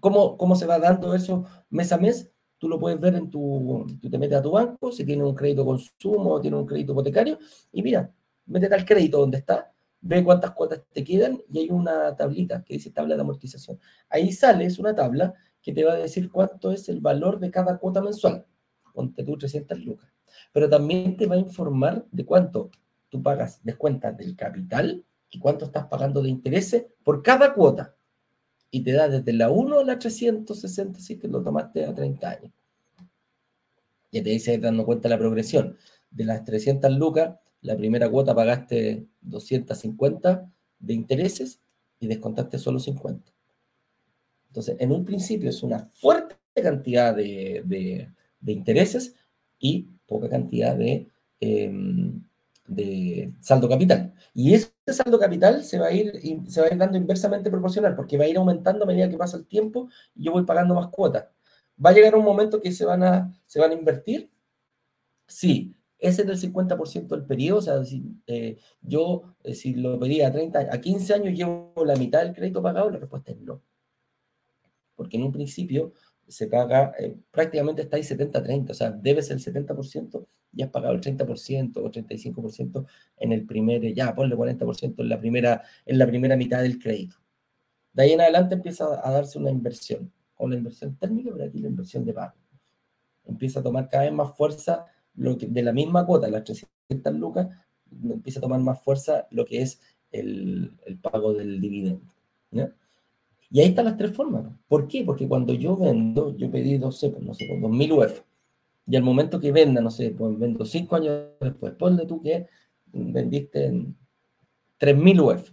[0.00, 2.30] cómo, ¿Cómo se va dando eso mes a mes?
[2.58, 5.34] Tú lo puedes ver en tu, tú te metes a tu banco, si tiene un
[5.34, 7.38] crédito consumo, tiene un crédito hipotecario,
[7.72, 8.12] y mira,
[8.46, 9.72] métete al crédito donde está,
[10.02, 13.78] ve cuántas cuotas te quedan y hay una tablita que dice tabla de amortización.
[14.10, 17.50] Ahí sale, es una tabla que te va a decir cuánto es el valor de
[17.50, 18.44] cada cuota mensual.
[18.92, 20.12] Ponte tú 300 lucas.
[20.52, 22.70] Pero también te va a informar de cuánto
[23.08, 27.94] tú pagas descuentas del capital y cuánto estás pagando de intereses por cada cuota.
[28.70, 32.30] Y te da desde la 1 a la 360 si que lo tomaste a 30
[32.30, 32.52] años.
[34.10, 35.76] Ya te dice dando cuenta la progresión.
[36.10, 41.60] De las 300 lucas, la primera cuota pagaste 250 de intereses
[42.00, 43.32] y descontaste solo 50.
[44.48, 48.10] Entonces, en un principio es una fuerte cantidad de,
[48.44, 49.14] intereses
[49.58, 51.08] y poca cantidad de,
[51.40, 52.22] em,
[52.66, 54.14] de saldo capital.
[54.34, 56.12] Y ese saldo capital se va, a ir,
[56.48, 59.46] se va dando inversamente proporcional porque va a ir aumentando a medida que pasa el
[59.46, 61.26] tiempo y yo voy pagando más cuotas.
[61.84, 64.30] ¿Va a llegar un momento que se van a, se van a invertir?
[65.26, 69.98] Sí, ese es el 50% del periodo, o sea, si eh, yo, eh, si lo
[69.98, 73.40] pedía a 30, a 15 años llevo la mitad del crédito pagado, la respuesta es
[73.40, 73.62] no.
[74.96, 75.92] Porque en un principio
[76.32, 80.94] se paga, eh, prácticamente está ahí 70-30, o sea, debes el 70% y has pagado
[80.94, 82.86] el 30% o 35%
[83.18, 87.16] en el primer, ya, ponle 40% en la, primera, en la primera mitad del crédito.
[87.92, 91.58] De ahí en adelante empieza a darse una inversión, o la inversión térmica, pero aquí
[91.58, 92.34] la inversión de pago.
[93.24, 97.14] Empieza a tomar cada vez más fuerza lo que, de la misma cuota, las 300
[97.14, 97.48] lucas,
[98.02, 99.80] empieza a tomar más fuerza lo que es
[100.10, 102.06] el, pago del dividendo.
[103.52, 104.46] Y ahí están las tres formas.
[104.66, 105.04] ¿Por qué?
[105.04, 108.22] Porque cuando yo vendo, yo pedí, no sé, pues, no sé, 2.000 UF.
[108.86, 112.46] Y al momento que venda, no sé, pues vendo 5 años después, ponle tú que
[112.92, 113.94] vendiste en
[114.80, 115.50] 3.000 UF.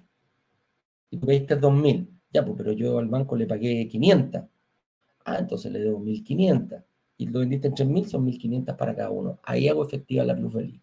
[1.12, 2.08] Y tú pediste 2.000.
[2.32, 4.44] Ya, pues, pero yo al banco le pagué 500.
[5.26, 6.84] Ah, entonces le debo 1.500
[7.18, 9.40] y lo vendiste en 3.000, son 1.500 para cada uno.
[9.44, 10.82] Ahí hago efectiva la plusvalía.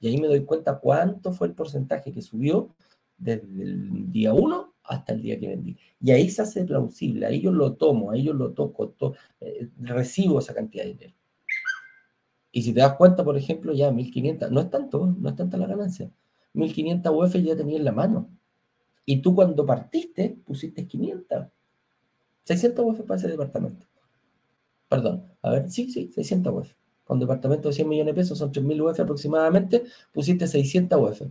[0.00, 2.76] Y ahí me doy cuenta cuánto fue el porcentaje que subió
[3.16, 5.76] desde el día 1 hasta el día que vendí.
[6.00, 10.38] Y ahí se hace plausible, ahí yo lo tomo, ahí yo lo toco, eh, recibo
[10.38, 11.14] esa cantidad de dinero.
[12.52, 15.56] Y si te das cuenta, por ejemplo, ya 1.500, no es tanto, no es tanta
[15.56, 16.10] la ganancia.
[16.54, 18.30] 1.500 UF ya tenía en la mano.
[19.04, 21.48] Y tú cuando partiste pusiste 500.
[22.44, 23.86] 600 UF para ese departamento
[24.88, 26.72] perdón, a ver, sí, sí, 600 UF.
[27.04, 31.22] Con departamento de 100 millones de pesos son 3.000 UF aproximadamente, pusiste 600 UF.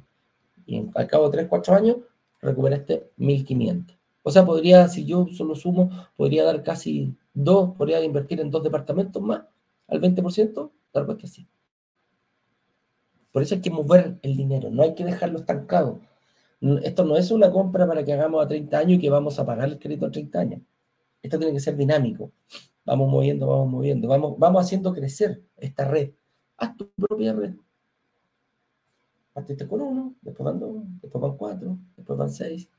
[0.66, 1.98] Y al cabo de 3, 4 años
[2.46, 3.98] recuperaste 1.500.
[4.24, 8.64] O sea, podría, si yo solo sumo, podría dar casi dos, podría invertir en dos
[8.64, 9.44] departamentos más
[9.88, 11.48] al 20%, tal vez que sí.
[13.32, 16.00] Por eso hay que mover el dinero, no hay que dejarlo estancado.
[16.84, 19.46] Esto no es una compra para que hagamos a 30 años y que vamos a
[19.46, 20.62] pagar el crédito a 30 años.
[21.22, 22.32] Esto tiene que ser dinámico.
[22.86, 26.12] Vamos moviendo, vamos moviendo, vamos, vamos haciendo crecer esta red.
[26.58, 27.56] Haz tu propia red.
[29.36, 32.70] Partiste con uno, después van dos, después van cuatro, después van seis,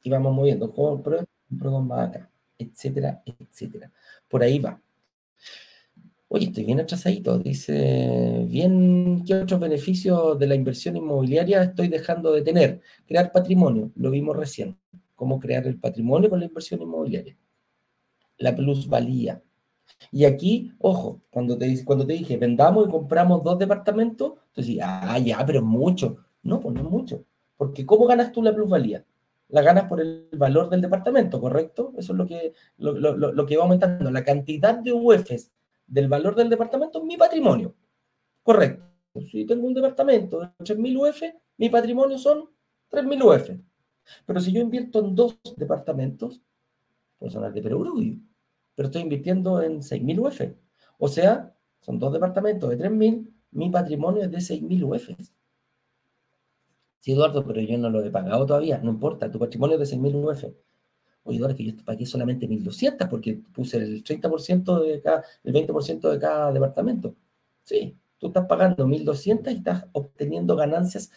[0.00, 0.72] y vamos moviendo.
[0.72, 3.90] Compro, compro con acá, etcétera, etcétera.
[4.28, 4.80] Por ahí va.
[6.28, 7.36] Oye, estoy bien atrasadito.
[7.40, 12.80] Dice, bien, ¿qué otros beneficios de la inversión inmobiliaria estoy dejando de tener?
[13.08, 14.78] Crear patrimonio, lo vimos recién.
[15.16, 17.36] ¿Cómo crear el patrimonio con la inversión inmobiliaria?
[18.38, 19.42] La plusvalía,
[20.10, 24.88] y aquí, ojo, cuando te, cuando te dije, vendamos y compramos dos departamentos, tú decías,
[24.88, 26.18] ah, ya, pero mucho.
[26.42, 27.24] No, pues no es mucho.
[27.56, 29.04] Porque ¿cómo ganas tú la plusvalía?
[29.48, 31.92] La ganas por el valor del departamento, ¿correcto?
[31.96, 34.10] Eso es lo que, lo, lo que va aumentando.
[34.10, 35.52] La cantidad de UFs
[35.86, 37.74] del valor del departamento es mi patrimonio.
[38.42, 38.84] Correcto.
[39.30, 41.22] Si tengo un departamento de 3.000 UF,
[41.58, 42.50] mi patrimonio son
[42.90, 43.50] 3.000 UF.
[44.26, 46.42] Pero si yo invierto en dos departamentos,
[47.18, 48.16] pues son de perogrullo
[48.74, 50.40] pero estoy invirtiendo en 6.000 UF.
[50.98, 55.10] O sea, son dos departamentos de 3.000, mi patrimonio es de 6.000 UF.
[57.00, 59.96] Sí, Eduardo, pero yo no lo he pagado todavía, no importa, tu patrimonio es de
[59.96, 60.44] 6.000 UF.
[61.24, 66.10] Oye, ahora que yo pagué solamente 1.200 porque puse el 30% de cada, el 20%
[66.10, 67.14] de cada departamento.
[67.62, 71.10] Sí, tú estás pagando 1.200 y estás obteniendo ganancias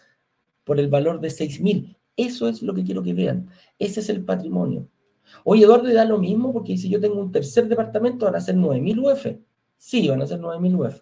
[0.63, 1.97] por el valor de 6.000.
[2.15, 3.49] Eso es lo que quiero que vean.
[3.79, 4.87] Ese es el patrimonio.
[5.43, 8.55] Oye, Eduardo, da lo mismo porque si yo tengo un tercer departamento van a ser
[8.55, 9.25] 9.000 UF.
[9.77, 11.01] Sí, van a ser 9.000 UF.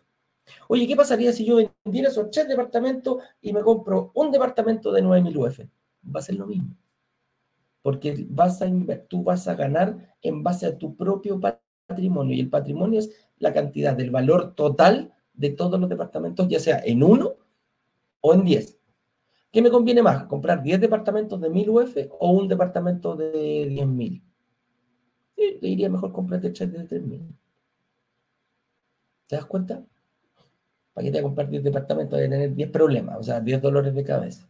[0.68, 5.04] Oye, ¿qué pasaría si yo vendiera esos tres departamentos y me compro un departamento de
[5.04, 5.60] 9.000 UF?
[6.16, 6.76] Va a ser lo mismo
[7.86, 8.68] porque vas a,
[9.08, 13.54] tú vas a ganar en base a tu propio patrimonio y el patrimonio es la
[13.54, 17.36] cantidad del valor total de todos los departamentos, ya sea en uno
[18.22, 18.80] o en diez.
[19.56, 20.26] ¿Qué me conviene más?
[20.26, 24.22] ¿Comprar 10 departamentos de 1000 UF o un departamento de 10.000?
[25.34, 27.22] Sí, le iría mejor comprar de 3 de 3.000.
[29.28, 29.82] ¿Te das cuenta?
[30.94, 32.20] ¿Para qué te voy a comprar 10 departamentos?
[32.20, 34.46] De tener 10 problemas, o sea, 10 dolores de cabeza.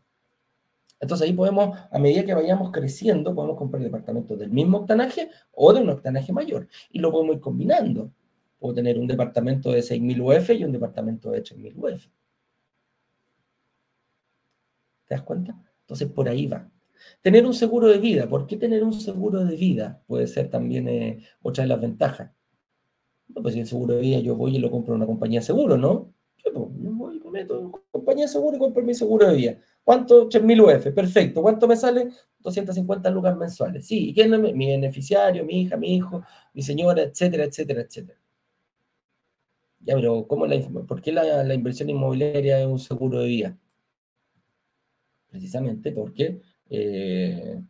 [1.00, 5.72] Entonces ahí podemos, a medida que vayamos creciendo, podemos comprar departamentos del mismo octanaje o
[5.72, 6.68] de un octanaje mayor.
[6.90, 8.10] Y lo podemos ir combinando.
[8.58, 12.08] Puedo tener un departamento de 6.000 UF y un departamento de 8.000 UF.
[15.08, 15.56] ¿Te das cuenta?
[15.82, 16.70] Entonces por ahí va.
[17.22, 18.28] Tener un seguro de vida.
[18.28, 20.02] ¿Por qué tener un seguro de vida?
[20.08, 22.32] Puede ser también eh, otra de las ventajas.
[23.28, 25.40] No, pues si el seguro de vida yo voy y lo compro en una compañía
[25.40, 26.14] de seguro, ¿no?
[26.44, 29.58] Yo, pues, voy y meto en compañía de seguro y compro mi seguro de vida.
[29.84, 30.30] ¿Cuánto?
[30.30, 31.42] 3.000 UF, perfecto.
[31.42, 32.10] ¿Cuánto me sale?
[32.40, 33.86] 250 lucas mensuales.
[33.88, 38.20] Sí, ¿y quién es mi beneficiario, mi hija, mi hijo, mi señora, etcétera, etcétera, etcétera?
[39.86, 43.58] Ya, pero ¿cómo la, ¿por qué la, inversión inmobiliaria es un seguro de vida?
[45.36, 47.62] Precisamente porque, eh,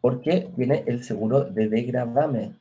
[0.00, 2.56] porque tiene el seguro de desgravamen.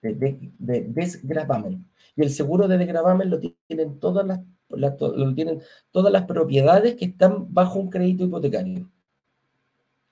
[0.00, 1.84] De, de, desgravamen.
[2.14, 7.06] Y el seguro de desgravamen lo tienen todas las lo tienen todas las propiedades que
[7.06, 8.88] están bajo un crédito hipotecario.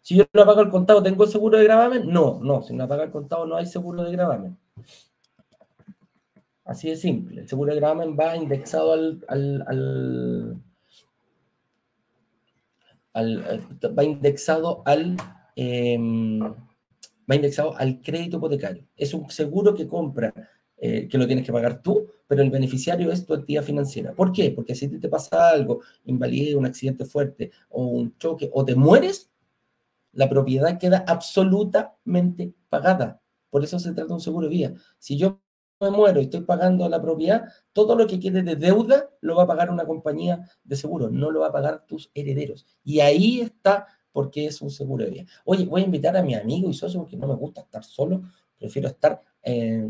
[0.00, 2.12] Si yo no pago el contado, ¿tengo seguro de gravamen?
[2.12, 4.58] No, no, si no paga el contado no hay seguro de gravamen.
[6.64, 7.42] Así de simple.
[7.42, 10.62] El seguro de gravamen va indexado al,
[13.14, 15.16] va indexado al
[15.56, 16.40] em,
[17.30, 18.84] va indexado al crédito hipotecario.
[18.96, 20.32] Es un seguro que compra
[20.76, 24.14] eh, que lo tienes que pagar tú, pero el beneficiario es tu entidad financiera.
[24.14, 24.50] ¿Por qué?
[24.50, 29.30] Porque si te pasa algo, invalidez, un accidente fuerte o un choque o te mueres,
[30.12, 33.20] la propiedad queda absolutamente pagada.
[33.50, 34.74] Por eso se trata de un seguro de vida.
[34.98, 35.40] Si yo
[35.80, 39.44] me muero y estoy pagando la propiedad, todo lo que quede de deuda lo va
[39.44, 42.66] a pagar una compañía de seguro, no lo va a pagar tus herederos.
[42.84, 45.24] Y ahí está porque es un seguro de vida.
[45.44, 48.22] Oye, voy a invitar a mi amigo y socio porque no me gusta estar solo,
[48.58, 49.20] prefiero estar...
[49.42, 49.88] Eh,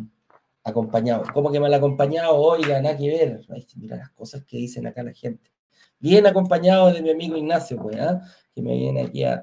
[0.63, 1.25] acompañado.
[1.33, 2.37] ¿Cómo que mal acompañado?
[2.37, 3.41] Oiga, nada que ver.
[3.77, 5.51] mira las cosas que dicen acá la gente.
[5.99, 8.23] Bien acompañado de mi amigo Ignacio, pues, ¿ah?
[8.55, 9.43] que me viene aquí a,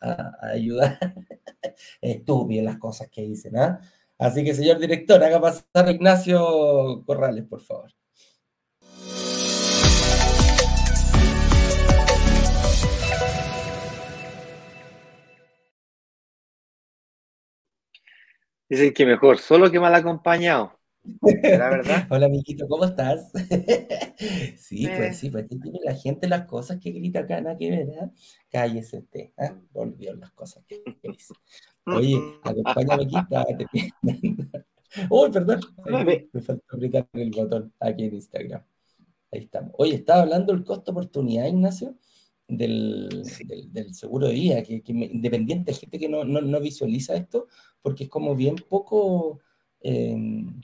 [0.00, 0.98] a, ayudar.
[2.00, 3.80] Estúpidas las cosas que dicen, ¿ah?
[4.18, 7.90] Así que, señor director, haga pasar a Ignacio Corrales, por favor.
[18.68, 20.72] Dicen que mejor solo que mal acompañado.
[21.42, 22.06] ¿La verdad?
[22.10, 23.30] Hola, amiguito, ¿cómo estás?
[24.56, 25.12] sí, pues eh.
[25.12, 28.10] sí, pues tiene la gente las cosas que grita acá, nada que ver, ¿eh?
[28.50, 29.52] Cállese usted, ¿eh?
[29.72, 31.34] Volvió las cosas que, dice.
[31.86, 33.92] Oye, acompáñame aquí,
[35.10, 35.60] Uy, perdón.
[36.32, 38.62] me faltó apretar el botón aquí en Instagram.
[39.32, 39.72] Ahí estamos.
[39.76, 41.96] Oye, estaba hablando del costo oportunidad, Ignacio
[42.48, 43.24] del,
[43.92, 47.48] seguro de vida, que, independiente, hay gente que no, no, visualiza esto
[47.82, 49.40] porque es como bien poco,
[49.80, 50.60] em,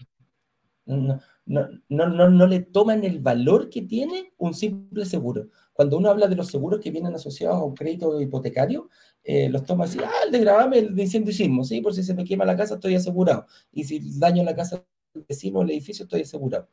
[0.87, 5.49] no, no, le toman el valor que tiene un simple seguro.
[5.73, 8.89] Cuando uno habla de los seguros que vienen asociados a un crédito hipotecario,
[9.23, 11.33] eh, los toma así, ah, el de grabame el de incendio
[11.65, 11.81] ¿sí?
[11.81, 13.47] Por si se me quema la casa, estoy asegurado.
[13.73, 16.69] Y si daño la casa del vecino o el edificio, estoy asegurado.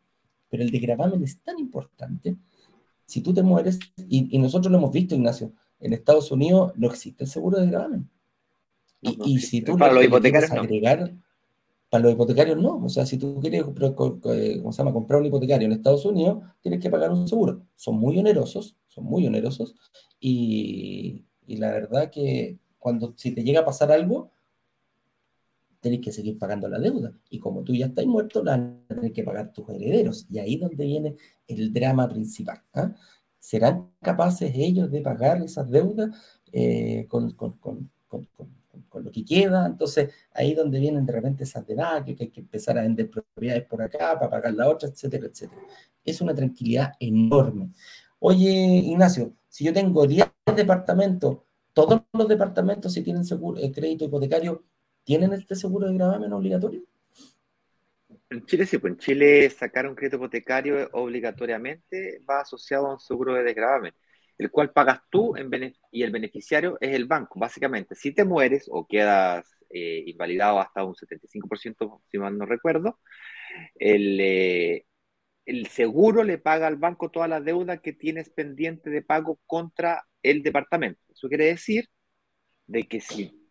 [0.50, 2.38] Pero el de gravamen es tan importante
[3.08, 3.80] si tú te mueres,
[4.10, 8.10] y, nosotros lo hemos visto, Ignacio, en Estados Unidos no existe el seguro de gravamen.
[9.02, 11.14] Y, si tú para hipotecarios agregar,
[11.90, 14.94] para los hipotecarios no, o sea, si tú quieres ¿cómo se llama?
[14.94, 17.66] comprar un hipotecario en Estados Unidos, tienes que pagar un seguro.
[17.76, 19.76] Son muy onerosos, son muy onerosos,
[20.20, 24.32] y, y la verdad que cuando si te llega a pasar algo,
[25.80, 27.14] tenés que seguir pagando la deuda.
[27.30, 30.26] Y como tú ya estás muerto, la tener que pagar tus herederos.
[30.30, 31.16] Y ahí es donde viene
[31.48, 32.62] el drama principal.
[32.74, 32.94] ¿ah?
[33.40, 36.10] ¿Serán capaces ellos de pagar esas deudas
[36.52, 38.28] eh, con, con, con, con,
[39.02, 39.66] lo que queda?
[39.66, 43.10] Entonces, ahí es donde vienen de repente esas debates, que hay que empezar a vender
[43.10, 45.62] propiedades por acá para pagar la otra, etcétera, etcétera.
[46.04, 47.72] Es una tranquilidad enorme.
[48.20, 48.50] Oye,
[48.86, 50.26] Ignacio, si yo tengo 10
[50.56, 51.38] departamentos
[51.78, 54.64] todos los departamentos, si tienen seguro, el crédito hipotecario,
[55.04, 56.82] ¿tienen este seguro de gravamen obligatorio?
[58.32, 63.00] En Chile sí, pues en Chile sacar un crédito hipotecario obligatoriamente va asociado a un
[63.00, 63.94] seguro de desgravamen,
[64.38, 65.36] el cual pagas tú
[65.92, 67.40] y el beneficiario es el banco.
[67.40, 73.00] Básicamente, si te mueres o quedas eh, invalidado hasta un 75%, si mal no recuerdo,
[73.76, 74.86] el, eh,
[75.46, 80.06] el seguro le paga al banco toda la deuda que tienes pendiente de pago contra
[80.22, 81.02] el departamento.
[81.10, 81.90] Eso quiere decir
[82.68, 83.48] de que si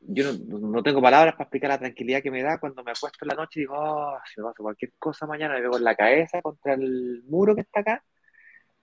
[0.00, 3.28] yo no, tengo palabras para explicar la tranquilidad que me da cuando me acuesto en
[3.28, 5.94] la noche y digo, oh, si me pasa cualquier cosa mañana, me veo en la
[5.94, 8.04] cabeza contra el muro que está acá.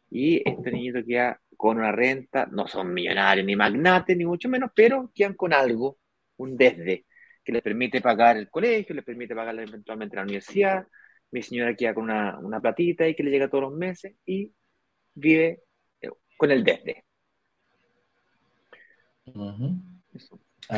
[0.10, 4.72] Y este niñito queda con una renta, no son millonarios ni magnates, ni mucho menos,
[4.76, 5.98] pero quedan con algo,
[6.38, 7.06] un desde,
[7.44, 10.88] que les permite pagar el colegio, les permite pagar eventualmente la universidad.
[11.32, 14.54] Mi señora queda con una, una platita y que le llega todos los meses y
[15.14, 15.64] vive
[16.02, 17.04] eh, con el desde.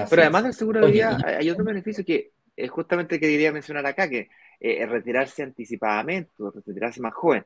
[0.09, 3.85] Pero además del seguro de vida, hay otro beneficio que es justamente que quería mencionar
[3.85, 6.31] acá, que eh, retirarse anticipadamente,
[6.65, 7.45] retirarse más joven.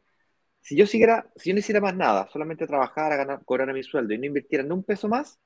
[0.63, 4.13] Si yo siguiera, si yo no hiciera más nada, solamente trabajara, ganar, cobrar mi sueldo
[4.13, 5.39] y no invirtiera en un peso más,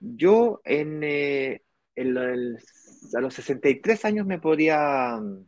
[0.00, 1.62] yo en, eh,
[1.96, 5.46] a los 63 años me podría mm,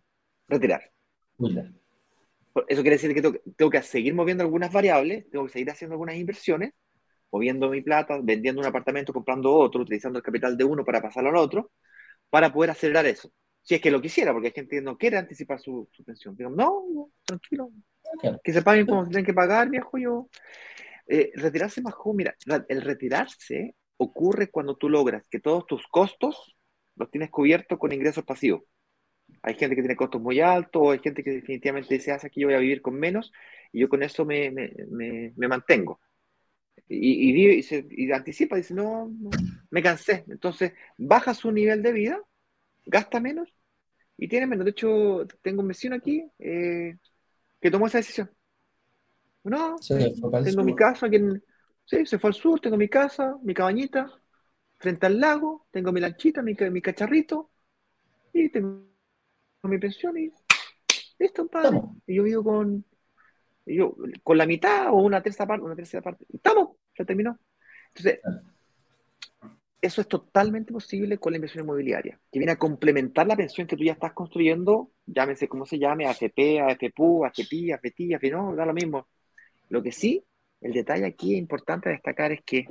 [0.49, 0.93] retirar.
[2.69, 5.95] Eso quiere decir que tengo, tengo, que seguir moviendo algunas variables, tengo que seguir haciendo
[5.95, 6.73] algunas inversiones,
[7.31, 11.31] moviendo mi plata, vendiendo un apartamento, comprando otro, utilizando el capital de uno para pasarlo
[11.31, 11.71] al otro,
[12.31, 13.31] para poder acelerar eso.
[13.63, 16.37] Si es que lo quisiera, porque hay gente que no quiere anticipar su, pensión.
[16.37, 17.71] Digo, no, tranquilo,
[18.43, 20.29] que se paguen como tienen que pagar, viejo yo.
[21.09, 22.37] Eh, retirarse más joven, mira,
[22.69, 26.57] el retirarse ocurre cuando tú logras que todos tus costos
[26.97, 28.63] los tienes cubiertos con ingresos pasivos.
[29.43, 32.41] Hay gente que tiene costos muy altos, hay gente que definitivamente dice, hace ah, que
[32.41, 33.33] yo voy a vivir con menos,
[33.73, 36.01] y yo con eso me, me, me, me mantengo
[36.89, 39.13] y, y, se, anticipa, dice, no,
[39.71, 40.25] me cansé.
[40.29, 42.23] Entonces, baja su nivel de vida,
[42.85, 43.55] gasta menos
[44.17, 44.65] y tiene menos.
[44.65, 46.97] De hecho, tengo un vecino aquí eh,
[47.61, 48.31] que tomó esa decisión.
[49.45, 49.77] No,
[50.45, 51.19] tengo mi casa, aquí
[51.85, 54.11] sí, se fue al sur, tengo mi casa, mi cabañita,
[54.77, 57.51] frente al lago, tengo mi lanchita, mi, mi cacharrito,
[58.33, 58.87] y tengo
[59.63, 60.33] mi pensión y
[61.19, 61.81] listo, padre.
[62.07, 62.85] Y yo vivo con
[63.65, 66.25] yo, con la mitad o una tercera parte, una tercera parte.
[66.33, 67.39] Estamos, ya terminó.
[67.89, 68.21] Entonces,
[69.81, 73.77] eso es totalmente posible con la inversión inmobiliaria, que viene a complementar la pensión que
[73.77, 78.65] tú ya estás construyendo, llámese como se llame, AFP, AFPU, AFPI, AFTI, AFP, no, da
[78.67, 79.07] lo mismo.
[79.69, 80.25] Lo que sí,
[80.61, 82.67] el detalle aquí importante destacar es que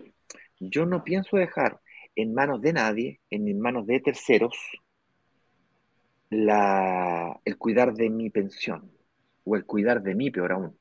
[0.59, 1.79] yo no pienso dejar
[2.15, 4.55] en manos de nadie, en manos de terceros,
[6.29, 8.91] la, el cuidar de mi pensión
[9.43, 10.77] o el cuidar de mí, peor aún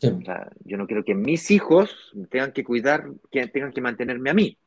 [0.00, 4.58] yo no quiero que mis hijos tengan que cuidar, que tengan que mantenerme a mí.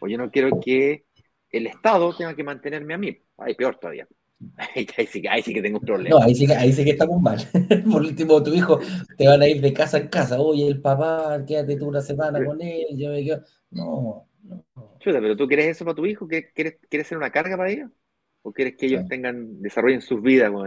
[0.00, 1.04] O yo no quiero que
[1.50, 3.18] el Estado tenga que mantenerme a mí.
[3.36, 4.06] Ay, peor todavía.
[4.58, 6.16] Ahí, sí, que tengo un problema.
[6.16, 7.38] No, ahí sí, ahí sí que estamos mal.
[7.90, 8.78] Por último, tu hijo
[9.16, 10.40] te van a ir de casa en casa.
[10.40, 12.86] Oye, el papá, quédate tú una semana con él.
[12.96, 13.42] Yo me quedo...
[13.70, 14.64] No, no.
[15.00, 16.28] Chuta, pero tú quieres eso para tu hijo?
[16.28, 17.90] ¿Quieres, quieres ser una carga para ellos?
[18.42, 20.62] ¿O quieres que ellos tengan, desarrollen sus vidas, ¿no?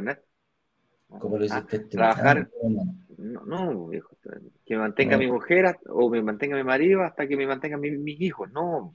[1.19, 2.49] Como lo hiciste ah, Trabajar,
[3.21, 3.89] no, no,
[4.65, 8.21] que me mantenga mi mujer o me mantenga mi marido hasta que me mantengan mis
[8.21, 8.93] hijos, no.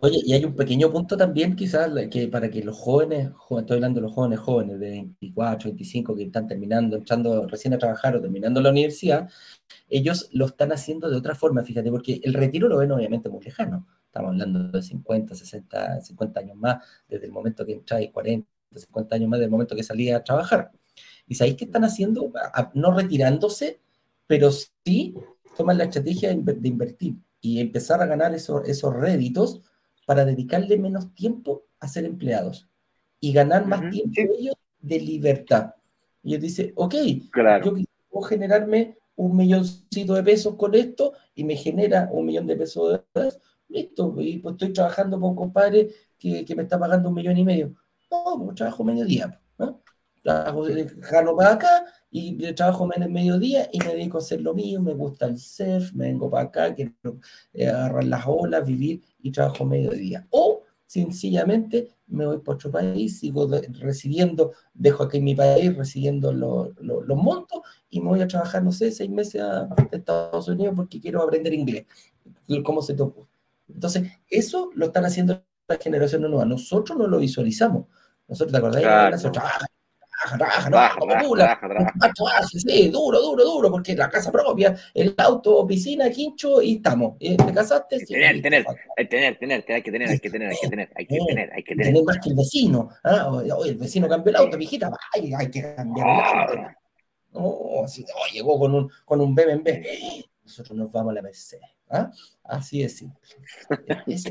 [0.00, 4.00] Oye, y hay un pequeño punto también, quizás, que para que los jóvenes, estoy hablando
[4.00, 8.20] de los jóvenes jóvenes de 24, 25 que están terminando, entrando recién a trabajar o
[8.20, 9.30] terminando la universidad,
[9.88, 13.44] ellos lo están haciendo de otra forma, fíjate, porque el retiro lo ven obviamente muy
[13.44, 13.86] lejano.
[14.06, 18.48] Estamos hablando de 50, 60, 50 años más desde el momento que entra y 40,
[18.74, 20.72] 50 años más desde el momento que salía a trabajar.
[21.26, 22.32] ¿Y sabéis qué están haciendo?
[22.74, 23.80] No retirándose,
[24.26, 25.14] pero sí
[25.56, 29.62] toman la estrategia de invertir y empezar a ganar esos, esos réditos
[30.06, 32.68] para dedicarle menos tiempo a ser empleados
[33.20, 35.74] y ganar más tiempo ellos de libertad.
[36.22, 36.94] Y ellos dicen, ok,
[37.64, 42.56] yo quiero generarme un milloncito de pesos con esto y me genera un millón de
[42.56, 43.32] pesos de
[43.68, 47.36] listo, y pues estoy trabajando con un compadre que, que, me está pagando un millón
[47.36, 47.74] y medio.
[48.10, 49.82] No, pues trabajo medio día, ¿no?
[50.24, 50.64] Trabajo
[51.02, 54.94] jalo para acá y trabajo menos mediodía y me dedico a hacer lo mío, me
[54.94, 56.92] gusta el surf, me vengo para acá, quiero
[57.52, 60.26] eh, agarrar las olas, vivir y trabajo mediodía.
[60.30, 63.48] O sencillamente me voy para otro país, sigo
[63.80, 67.60] recibiendo, dejo aquí en mi país recibiendo los montos
[67.90, 71.52] y me voy a trabajar, no sé, seis meses a Estados Unidos porque quiero aprender
[71.52, 71.84] inglés.
[72.64, 73.02] ¿Cómo se te
[73.68, 76.44] Entonces, eso lo están haciendo la generación nueva.
[76.44, 77.86] Nosotros no lo visualizamos.
[78.28, 79.64] Nosotros, ¿te acordás?
[80.36, 85.66] Trabaja, trabaja, trabaja, trabaja, trabaja, sí, duro, duro, duro, porque la casa propia, el auto,
[85.66, 87.18] piscina, quincho y estamos.
[87.18, 88.00] ¿Te casaste?
[88.00, 88.64] Sí, tener, tener,
[89.08, 91.62] tener, tener, hay que tener, hay que tener, hay que tener, hay que tener, hay
[91.62, 91.86] que tener.
[91.86, 92.88] Tener más que el vecino.
[93.02, 93.28] ¿ah?
[93.30, 96.78] Oye, el vecino cambió el auto, mijita, hay, hay que cambiar el auto.
[97.36, 100.22] Oh, sí, oh, llegó con un, con un BMW.
[100.44, 101.68] Nosotros nos vamos a la Mercedes.
[101.90, 102.10] ¿ah?
[102.44, 103.20] Así es simple.
[104.06, 104.24] Es,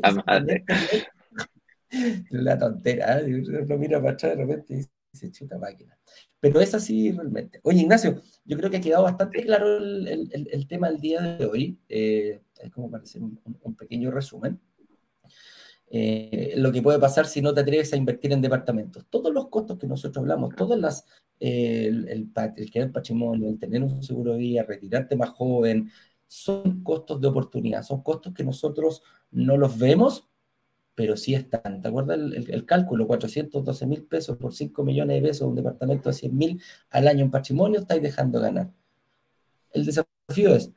[2.32, 3.26] la tontera, ¿eh?
[3.26, 4.90] uno mira para atrás de repente y dice,
[5.32, 5.98] chuta máquina.
[6.40, 7.60] Pero es así realmente.
[7.64, 11.22] Oye, Ignacio, yo creo que ha quedado bastante claro el, el, el tema del día
[11.22, 11.80] de hoy.
[11.90, 14.60] Eh, es como para hacer un, un pequeño resumen.
[15.96, 19.06] Eh, lo que puede pasar si no te atreves a invertir en departamentos.
[19.10, 21.06] Todos los costos que nosotros hablamos, todas las,
[21.40, 25.92] eh, el, el, el, el patrimonio, el tener un seguro de vida, retirarte más joven,
[26.28, 30.28] son costos de oportunidad, son costos que nosotros no los vemos,
[30.96, 31.82] pero sí están.
[31.82, 33.08] ¿Te acuerdas el, cálculo?
[33.08, 37.24] 412 mil pesos por 5 millones de pesos, un departamento de 100 mil al año
[37.26, 38.72] en patrimonio, estáis dejando ganar.
[39.72, 40.72] El desafío es,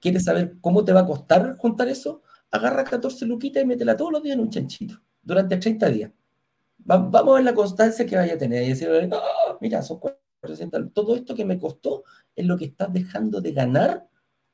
[0.00, 2.22] ¿quieres saber cómo te va a costar juntar eso?
[2.50, 6.10] Agarra 14 luquitas y métela todos los días en un chanchito, durante 30 días.
[6.90, 10.00] Va, vamos a ver la constancia que vaya a tener y decir, oh, mira, son
[10.00, 12.04] 400, todo esto que me costó
[12.34, 14.08] es lo que estás dejando de ganar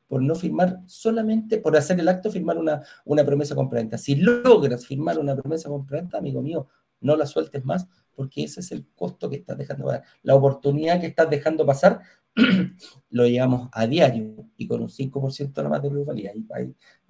[0.09, 3.99] por no firmar solamente, por hacer el acto, firmar una, una promesa compraventa.
[3.99, 6.69] Si logras firmar una promesa compraventa, amigo mío,
[7.01, 10.03] no la sueltes más, porque ese es el costo que estás dejando pasar.
[10.23, 12.01] La oportunidad que estás dejando pasar
[13.11, 16.33] lo llevamos a diario y con un 5% nada más de plusvalía,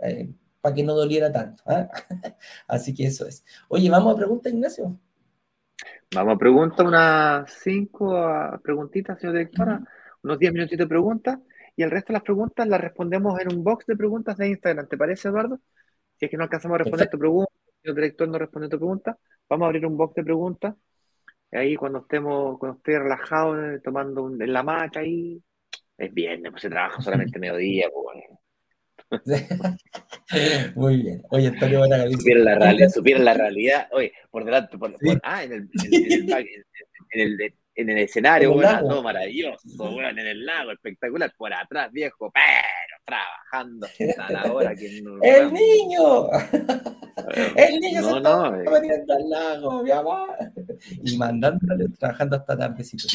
[0.03, 1.63] eh, para que no doliera tanto.
[1.71, 1.89] ¿eh?
[2.67, 3.45] Así que eso es.
[3.69, 4.99] Oye, vamos a pregunta, Ignacio.
[6.15, 8.13] Vamos a pregunta, unas cinco
[8.63, 9.81] preguntitas, señor directora,
[10.23, 11.39] unos 10 minutitos de preguntas
[11.79, 14.89] y el resto de las preguntas las respondemos en un box de preguntas de Instagram.
[14.89, 15.61] ¿Te parece, Eduardo?
[16.17, 18.79] Si es que no alcanzamos a responder tu pregunta, si el director no responde tu
[18.79, 19.17] pregunta,
[19.49, 20.75] vamos a abrir un box de preguntas.
[21.53, 25.41] Ahí cuando estemos, cuando esté relajado, eh, tomando en la macha ahí,
[25.97, 27.87] es viernes, pues se trabaja solamente mediodía.
[29.09, 29.23] Pues,
[30.75, 31.23] Muy bien.
[31.31, 33.89] Oye, Antonio Buena Supieron la realidad, supieron la realidad.
[33.93, 36.67] Oye, por delante, por, ah, en el, en el,
[37.13, 42.99] en el escenario, bueno, todo maravilloso, bueno, en el lago, espectacular, por atrás, viejo, pero
[43.05, 43.87] trabajando
[44.19, 44.87] a la hora que
[45.23, 46.29] ¡El niño!
[47.57, 50.37] ¡El niño se está metiendo al lago, mi amor!
[51.05, 53.07] Y mandándole, trabajando hasta tardecito.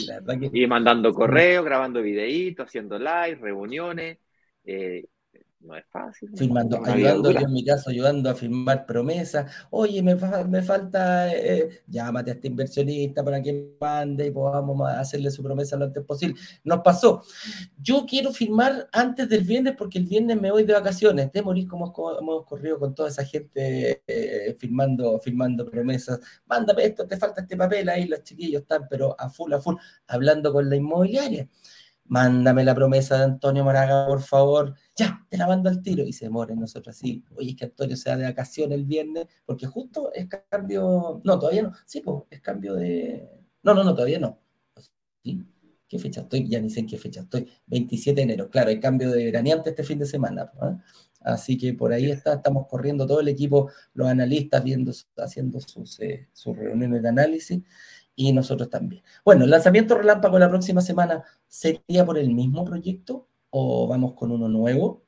[0.54, 4.18] Y mandando correos, grabando videitos, haciendo live, reuniones,
[4.66, 5.06] eh,
[5.64, 6.30] no es fácil.
[6.36, 9.52] Firmando, ayudando, yo en mi caso, ayudando a firmar promesas.
[9.70, 15.32] Oye, me, me falta, eh, llámate a este inversionista para que mande y podamos hacerle
[15.32, 16.36] su promesa lo antes posible.
[16.64, 17.24] Nos pasó.
[17.82, 21.32] Yo quiero firmar antes del viernes porque el viernes me voy de vacaciones.
[21.32, 26.20] De morir como hemos corrido con toda esa gente eh, firmando, firmando promesas.
[26.46, 27.88] Mándame esto, te falta este papel.
[27.90, 29.76] Ahí los chiquillos están, pero a full, a full,
[30.08, 31.48] hablando con la inmobiliaria
[32.14, 36.04] mándame la promesa de Antonio Moraga, por favor, ya, te la mando al tiro.
[36.04, 39.26] Y se demora nosotros así, oye, es que Antonio se da de vacaciones el viernes,
[39.48, 43.28] porque justo es cambio, no, todavía no, sí, pues, es cambio de,
[43.64, 44.40] no, no, no, todavía no.
[45.24, 46.48] ¿Qué fecha estoy?
[46.48, 47.50] Ya ni sé en qué fecha estoy.
[47.66, 50.52] 27 de enero, claro, hay cambio de veraneante este fin de semana.
[50.62, 50.78] ¿eh?
[51.22, 56.00] Así que por ahí está, estamos corriendo todo el equipo, los analistas viendo, haciendo sus,
[56.00, 57.64] eh, sus reuniones de análisis
[58.16, 59.04] y nosotros también.
[59.24, 64.32] Bueno, el lanzamiento relámpago la próxima semana sería por el mismo proyecto o vamos con
[64.32, 65.04] uno nuevo.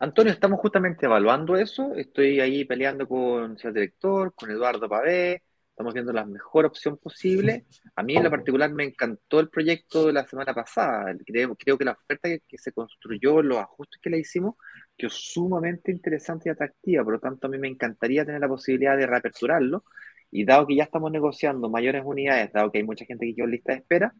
[0.00, 1.94] Antonio, estamos justamente evaluando eso.
[1.94, 5.42] Estoy ahí peleando con el director, con Eduardo Pavé.
[5.70, 7.66] Estamos viendo la mejor opción posible.
[7.94, 11.14] A mí en lo particular me encantó el proyecto de la semana pasada.
[11.24, 14.56] Creo, creo que la oferta que, se construyó, los ajustes que le hicimos,
[14.96, 17.04] quedó sumamente interesante y atractiva.
[17.04, 19.84] Por lo tanto, a mí me encantaría tener la posibilidad de reaperturarlo
[20.30, 23.46] y dado que ya estamos negociando mayores unidades, dado que hay mucha gente que quedó
[23.46, 24.14] lista de espera,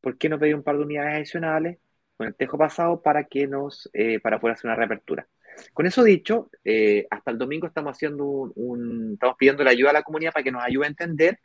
[0.00, 1.78] ¿por qué no pedir un par de unidades adicionales
[2.16, 5.26] con el tejo pasado para que nos, eh, para poder hacer una reapertura?
[5.72, 9.94] Con eso dicho, eh, hasta el domingo estamos haciendo un, estamos pidiendo la ayuda a
[9.94, 11.38] la comunidad para que nos ayude a entender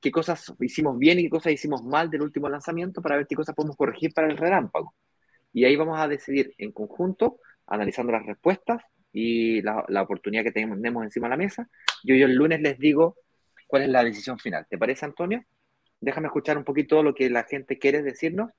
[0.00, 3.34] qué cosas hicimos bien y qué cosas hicimos mal del último lanzamiento para ver qué
[3.34, 4.94] cosas podemos corregir para el relámpago.
[5.52, 10.52] Y ahí vamos a decidir en conjunto, analizando las respuestas y la, la oportunidad que
[10.52, 11.68] tenemos encima de la mesa.
[12.04, 13.16] Yo, yo el lunes les digo
[13.66, 14.66] cuál es la decisión final.
[14.68, 15.44] ¿Te parece, Antonio?
[16.00, 18.50] Déjame escuchar un poquito lo que la gente quiere decirnos.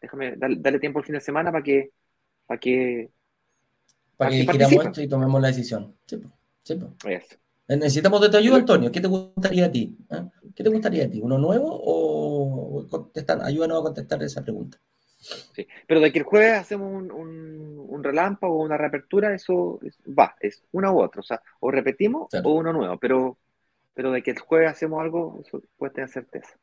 [0.00, 1.90] Déjame, darle, tiempo el fin de semana para que,
[2.46, 3.10] para que,
[4.16, 5.96] para, que, esto y tomemos la decisión.
[6.06, 6.20] Sí,
[6.62, 6.78] sí,
[7.68, 8.90] Necesitamos de tu ayuda, Antonio.
[8.90, 9.96] ¿Qué te gustaría a ti?
[10.10, 10.28] ¿Ah?
[10.54, 11.20] ¿Qué te gustaría a ti?
[11.22, 13.40] ¿Uno nuevo o contestar?
[13.42, 14.78] Ayúdanos a contestar esa pregunta.
[15.20, 19.78] Sí, pero de que el jueves hacemos un, un, relámpago o una reapertura, eso
[20.18, 21.20] va, es una u otra.
[21.20, 23.38] O sea, o repetimos o uno nuevo, pero
[23.94, 26.56] pero de que el jueves hacemos algo, eso puedes tener certeza.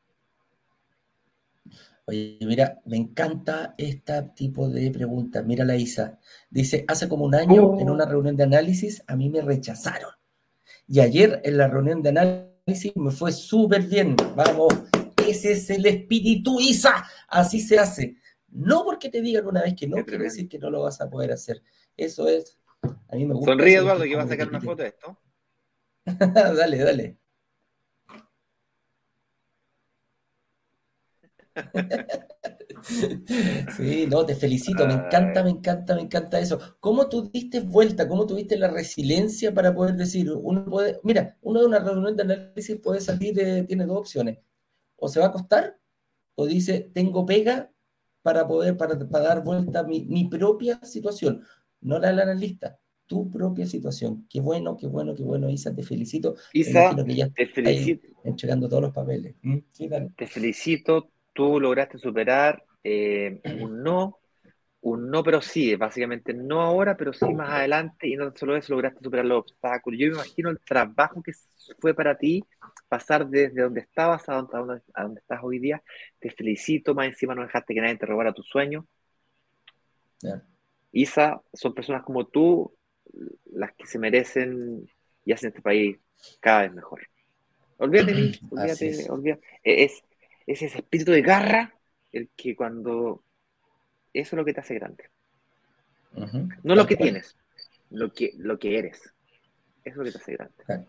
[2.08, 5.44] Oye, mira, me encanta este tipo de preguntas.
[5.44, 6.18] Mira la Isa.
[6.48, 8.08] Dice, hace como un año en una oh.
[8.08, 10.10] reunión de análisis a mí me rechazaron.
[10.86, 14.16] Y ayer en la reunión de análisis me fue súper bien.
[14.34, 14.72] Vamos,
[15.28, 17.04] ese es el espíritu Isa.
[17.28, 18.16] Así se hace.
[18.48, 21.10] No porque te digan una vez que no, quiere decir que no lo vas a
[21.10, 21.62] poder hacer.
[21.94, 22.58] Eso es.
[23.10, 23.50] A mí me gusta.
[23.50, 25.18] Sonríe, Eduardo, que va a sacar una foto de esto.
[26.56, 27.18] dale, dale.
[33.76, 36.58] Sí, no, te felicito, me encanta, me encanta, me encanta eso.
[36.80, 38.08] ¿Cómo tú diste vuelta?
[38.08, 42.22] ¿Cómo tuviste la resiliencia para poder decir, uno puede, mira, uno de una reunión de
[42.22, 44.38] análisis puede salir, tiene dos opciones,
[44.96, 45.78] o se va a acostar,
[46.36, 47.72] o dice, tengo pega
[48.22, 51.44] para poder, para, dar vuelta a mi, propia situación,
[51.80, 52.78] no la del analista,
[53.08, 54.26] tu propia situación.
[54.30, 56.36] Qué bueno, qué bueno, qué bueno, Isa, te felicito.
[56.52, 56.94] Isa,
[57.34, 58.06] te felicito.
[58.22, 59.34] Entregando todos los papeles.
[59.42, 59.58] ¿Mm?
[60.14, 64.18] Te felicito, tú lograste superar eh, un no,
[64.82, 68.74] un no, pero sí, básicamente no ahora, pero sí más adelante, y no solo eso,
[68.74, 69.98] lograste superar los obstáculos.
[69.98, 71.32] Yo me imagino el trabajo que
[71.80, 72.44] fue para ti
[72.88, 75.82] pasar desde donde estabas a donde, a donde estás hoy día.
[76.18, 78.86] Te felicito, más encima no dejaste que nadie te robara tu sueño.
[80.92, 82.74] Isa, son personas como tú
[83.52, 84.88] las que se merecen
[85.24, 85.98] y hacen este país
[86.40, 87.00] cada vez mejor.
[87.78, 88.12] Olvídate
[88.50, 89.42] olvídate, olvídate.
[89.62, 90.02] Es,
[90.46, 91.74] es ese espíritu de garra
[92.12, 93.22] el que cuando...
[94.12, 95.04] Eso es lo que te hace grande.
[96.62, 97.36] No lo que tienes,
[97.90, 98.98] lo que, lo que eres.
[99.84, 100.86] Eso es lo que te hace grande.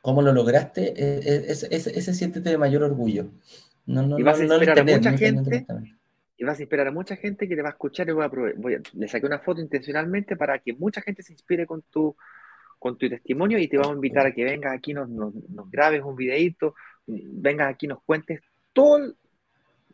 [0.00, 0.94] ¿Cómo lo lograste?
[1.50, 3.28] Ese, ese, siéntete de mayor orgullo.
[3.86, 5.66] No, y vas a esperar a mucha gente
[6.36, 8.28] y vas a esperar a mucha gente que te va a escuchar y voy a,
[8.56, 12.16] voy a, le saqué una foto intencionalmente para que mucha gente se inspire con tu
[12.78, 15.70] con tu testimonio y te vamos a invitar a que vengas aquí, nos, nos, nos
[15.70, 16.74] grabes un videito,
[17.06, 18.42] vengas aquí, nos cuentes
[18.74, 19.16] todo el,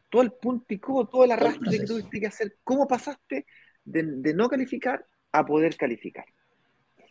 [0.08, 3.46] todo el puntico, todo el arrastre que tuviste que hacer, cómo pasaste
[3.84, 6.24] de, no calificar a poder calificar.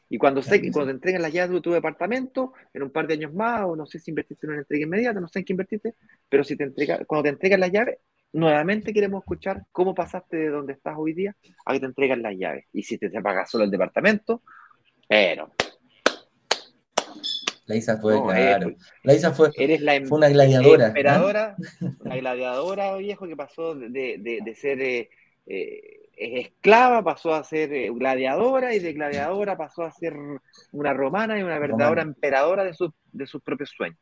[0.09, 3.13] Y cuando, sé, cuando te entreguen las llaves de tu departamento, en un par de
[3.13, 5.53] años más, o no sé si invertiste en una entrega inmediata, no sé en qué
[5.53, 5.95] invertiste,
[6.27, 7.99] pero si te entrega, cuando te entregan las llaves,
[8.34, 12.36] nuevamente queremos escuchar cómo pasaste de donde estás hoy día a que te entregan las
[12.36, 12.65] llaves.
[12.73, 14.43] Y si te, te pagas solo el departamento,
[15.07, 15.51] pero
[17.69, 18.73] la Isa fue, claro.
[19.03, 20.88] la Isa fue, eres la, fue una gladiadora.
[20.88, 21.55] Emperadora,
[21.99, 25.09] una gladiadora, viejo, que pasó de, ser eh,
[25.45, 30.15] eh, esclava, pasó a ser eh, gladiadora, y de gladiadora pasó a ser
[30.71, 32.75] una romana y una verdadera emperadora de,
[33.11, 33.99] de sus propios sueños.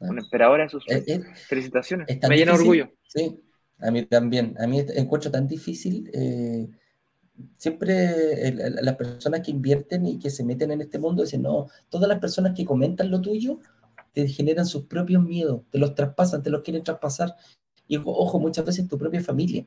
[0.00, 0.06] Ah.
[0.10, 1.26] Una emperadora de sus sueños.
[1.48, 2.06] Felicitaciones.
[2.28, 2.90] Me llena orgullo.
[3.06, 3.40] Sí,
[3.78, 4.54] a mí también.
[4.58, 6.10] A mí encuentro tan difícil
[7.56, 12.08] siempre las personas que invierten y que se meten en este mundo dicen, no, todas
[12.08, 13.58] las personas que comentan lo tuyo
[14.12, 17.34] te generan sus propios miedos, te los traspasan, te los quieren traspasar.
[17.88, 19.66] Y ojo, muchas veces tu propia familia.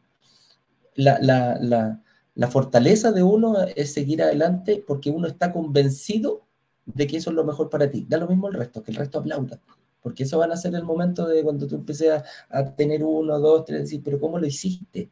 [0.95, 2.01] La, la,
[2.33, 6.47] la fortaleza de uno es seguir adelante porque uno está convencido
[6.85, 8.05] de que eso es lo mejor para ti.
[8.07, 9.59] Da lo mismo el resto, que el resto aplauda.
[10.01, 13.39] Porque eso van a ser el momento de cuando tú empieces a, a tener uno,
[13.39, 15.09] dos, tres, decir, pero ¿cómo lo hiciste?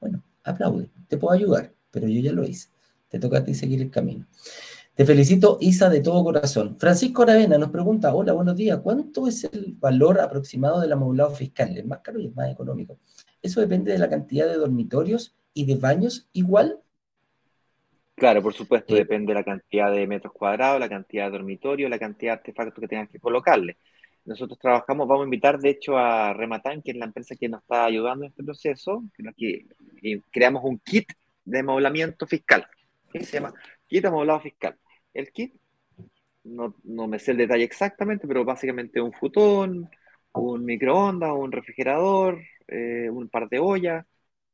[0.00, 2.68] Bueno, aplaude, te puedo ayudar pero yo ya lo hice.
[3.08, 4.26] Te toca a ti seguir el camino.
[4.94, 6.76] Te felicito, Isa, de todo corazón.
[6.78, 11.76] Francisco Aravena nos pregunta, hola, buenos días, ¿cuánto es el valor aproximado del amoblado fiscal?
[11.76, 12.98] ¿Es más caro y es más económico?
[13.40, 16.80] ¿Eso depende de la cantidad de dormitorios y de baños igual?
[18.16, 21.88] Claro, por supuesto, eh, depende de la cantidad de metros cuadrados, la cantidad de dormitorios,
[21.88, 23.76] la cantidad de artefactos que tengan que colocarle.
[24.28, 27.62] Nosotros trabajamos, vamos a invitar de hecho a Rematan, que es la empresa que nos
[27.62, 29.02] está ayudando en este proceso,
[29.34, 29.64] que,
[30.02, 31.10] que creamos un kit
[31.46, 32.66] de amoblamiento fiscal.
[33.10, 33.54] ¿Qué se llama?
[33.86, 34.76] Kit amoblado fiscal.
[35.14, 35.54] El kit,
[36.44, 39.88] no, me sé el detalle exactamente, pero básicamente un futón,
[40.34, 44.04] un microondas, un refrigerador, eh, un par de ollas,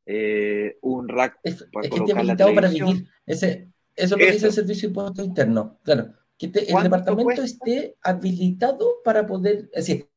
[0.07, 3.09] eh, un rack es, para es que habilitado para vivir.
[3.27, 5.81] Ese, eso es lo que dice el Servicio de Impuesto Interno.
[5.83, 10.09] Claro, que el departamento esté habilitado para poder, es decir,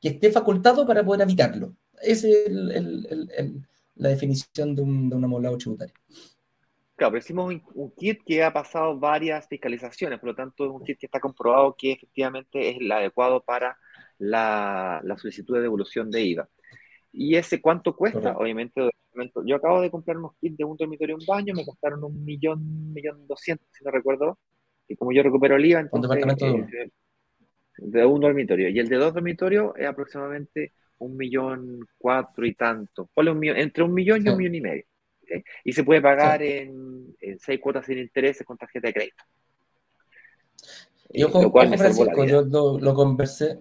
[0.00, 1.74] que esté facultado para poder habitarlo.
[2.02, 2.50] Esa es
[3.94, 5.94] la definición de un, de un amoblado tributario.
[6.96, 10.82] Claro, pero hicimos un, kit que ha pasado varias fiscalizaciones, por lo tanto es un
[10.82, 13.76] kit que está comprobado que efectivamente es el adecuado para
[14.18, 16.48] la, solicitud de devolución de IVA.
[17.12, 18.36] ¿Y ese cuánto cuesta?
[18.38, 18.90] Obviamente,
[19.44, 22.24] yo acabo de comprar unos kits de un dormitorio y un baño, me costaron un
[22.24, 24.38] millón, millón doscientos, si no recuerdo,
[24.88, 26.10] y como yo recupero el IVA, entonces...
[26.10, 26.90] Un departamento de,
[27.78, 28.68] de un dormitorio.
[28.68, 33.10] Y el de dos dormitorios es aproximadamente un millón cuatro y tanto.
[33.14, 34.84] un entre un millón y un millón y medio.
[35.64, 39.24] Y se puede pagar en, seis cuotas sin intereses con tarjeta de crédito.
[41.12, 43.58] Y ojo, ojo Francisco, yo lo, conversé,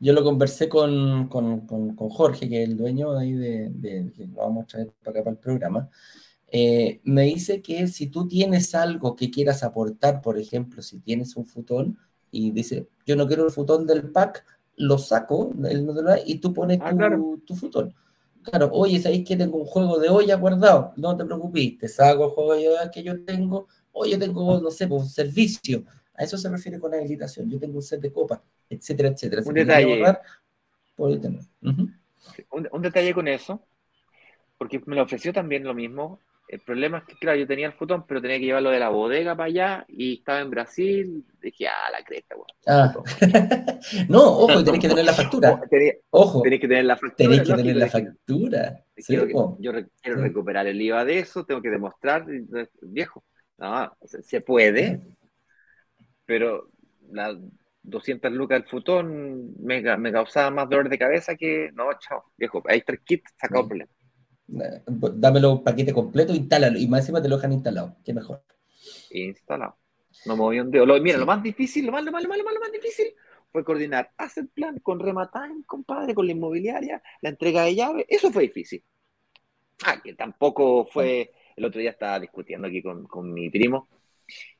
[0.00, 4.26] yo lo conversé con, con, con, Jorge, que es el dueño ahí de, de, que
[4.26, 5.90] lo vamos a traer para acá para el programa.
[6.54, 11.34] Eh, me dice que si tú tienes algo que quieras aportar, por ejemplo, si tienes
[11.34, 11.98] un futón
[12.30, 14.44] y dice, yo no quiero el futón del pack,
[14.76, 15.88] lo saco el,
[16.26, 17.94] y tú pones ah, tu, tu futón.
[18.42, 20.92] Claro, oye, ¿sabéis que tengo un juego de olla guardado?
[20.96, 24.60] No te preocupes, te saco el juego de olla que yo tengo, o yo tengo,
[24.60, 25.84] no sé, un servicio.
[26.14, 27.48] A eso se refiere con habilitación.
[27.48, 29.42] Yo tengo un set de copas, etcétera, etcétera.
[29.46, 30.02] Un detalle.
[30.96, 33.62] un, detalle con eso,
[34.58, 36.20] porque me lo ofreció también lo mismo.
[36.52, 38.90] El problema es que, claro, yo tenía el futón, pero tenía que llevarlo de la
[38.90, 41.24] bodega para allá y estaba en Brasil.
[41.40, 42.46] Dije, ah, la cresta, weón.
[42.66, 42.94] Ah.
[44.10, 45.62] no, ojo, tenés que tener la factura.
[46.10, 47.30] ojo, tenés que tener la factura.
[47.30, 48.84] Tenés que tener la factura.
[48.98, 49.72] yo
[50.02, 52.26] quiero recuperar el IVA de eso, tengo que demostrar,
[52.82, 53.24] viejo.
[53.56, 55.00] No, se puede,
[56.26, 56.68] pero
[57.12, 57.34] las
[57.82, 62.62] 200 lucas del futón me, me causaba más dolor de cabeza que, no, chao, viejo,
[62.66, 63.92] hay tres kits, sacado el problema.
[64.52, 66.78] Dámelo paquete completo, instálalo.
[66.78, 67.96] Y más encima te lo dejan instalado.
[68.04, 68.42] Qué mejor.
[69.10, 69.76] Instalado.
[70.26, 70.86] No moví un dedo.
[70.86, 73.14] Lo, mira, lo más difícil, lo más, lo más, lo más, lo más, difícil
[73.50, 78.06] fue coordinar Asset Plan con Rematime, compadre, con la inmobiliaria, la entrega de llave.
[78.08, 78.82] Eso fue difícil.
[79.84, 81.32] Ah, que tampoco fue.
[81.56, 83.88] El otro día estaba discutiendo aquí con, con mi primo,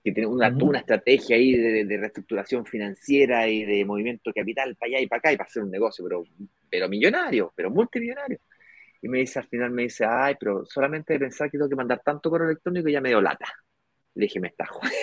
[0.05, 4.91] que tiene una, una estrategia ahí de, de, reestructuración financiera y de movimiento capital para
[4.91, 6.25] allá y para acá y para hacer un negocio, pero,
[6.69, 8.41] pero millonario, pero multimillonario.
[9.03, 11.75] Y me dice, al final me dice, ay, pero solamente de pensar que tengo que
[11.75, 13.47] mandar tanto correo electrónico ya me dio lata.
[14.15, 14.97] Le dije, me estás jodiendo.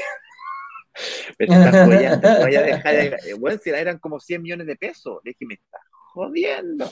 [1.38, 2.40] me estás jodiendo.
[2.40, 3.34] Voy a dejar de...
[3.38, 5.20] Bueno, si eran como 100 millones de pesos.
[5.26, 5.82] Le dije, me estás
[6.14, 6.90] jodiendo.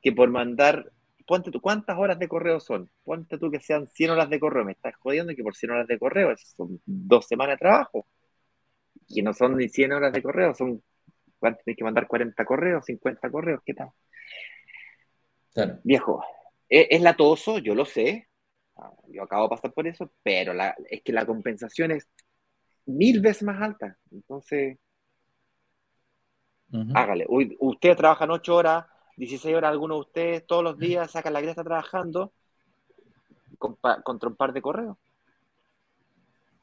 [0.00, 0.92] Que por mandar,
[1.26, 2.88] ponte tú, ¿cuántas horas de correo son?
[3.02, 4.64] Ponte tú que sean 100 horas de correo.
[4.64, 8.06] Me estás jodiendo que por 100 horas de correo son dos semanas de trabajo.
[9.08, 10.82] Y no son ni 100 horas de correo, son,
[11.38, 12.06] ¿cuánto tienes que mandar?
[12.06, 13.90] 40 correos, 50 correos, ¿qué tal?
[15.84, 16.22] Viejo,
[16.68, 18.28] e, es, latoso, yo lo sé,
[18.76, 20.52] ah, yo acabo de pasar por eso, pero
[20.90, 22.08] es que la compensación es
[22.86, 23.96] mil veces más alta.
[24.10, 24.78] Entonces,
[26.94, 27.26] hágale.
[27.28, 28.86] Ustedes trabajan ocho horas,
[29.16, 32.32] 16 horas, algunos de ustedes todos los días sacan la está trabajando
[33.58, 34.96] contra un par de correos.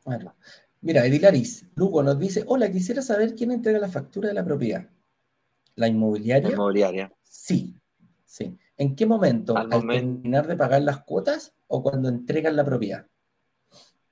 [0.06, 0.36] Bueno.
[0.82, 4.89] Mira, Edilaris, Lugo nos dice, hola, quisiera saber quién entrega la factura de la propiedad.
[5.76, 6.50] ¿La inmobiliaria?
[6.50, 7.14] La inmobiliaria.
[7.24, 7.74] Sí,
[8.26, 8.58] sí.
[8.84, 9.55] ¿En qué momento?
[9.55, 13.07] ¿Al, terminar de pagar las cuotas o cuando entregan la propiedad?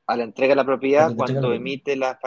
[0.08, 2.18] A la entrega de la propiedad, cuando, emite la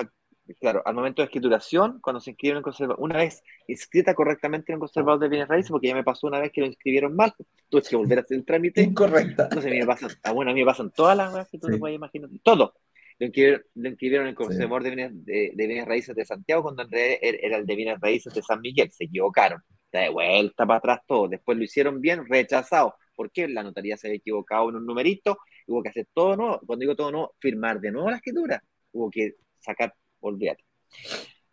[0.60, 4.72] Claro, al momento de escrituración, cuando se inscribe en el conservador, una vez inscrita correctamente
[4.72, 7.16] en el conservador de bienes raíces, porque ya me pasó una vez que lo inscribieron
[7.16, 7.32] mal,
[7.70, 8.82] tuve que volver a hacer el trámite.
[8.82, 9.48] Incorrecta.
[9.48, 11.58] Sé, a mí me pasan, ah, bueno, a mí me pasan todas las cosas que
[11.58, 12.74] tú te puedes imaginar, todo.
[13.18, 17.18] Lo inscribieron, en el conservador de, bienes, de, bienes raíces de Santiago, cuando en realidad
[17.22, 19.62] era el de bienes raíces de San Miguel, se equivocaron
[20.00, 21.28] de vuelta para atrás todo.
[21.28, 22.94] Después lo hicieron bien, rechazado.
[23.14, 23.48] ¿Por qué?
[23.48, 26.60] La notaría se había equivocado en un numerito, hubo que hacer todo nuevo.
[26.66, 28.62] Cuando digo todo nuevo, firmar de nuevo la escritura.
[28.92, 30.64] Hubo que sacar, olvídate.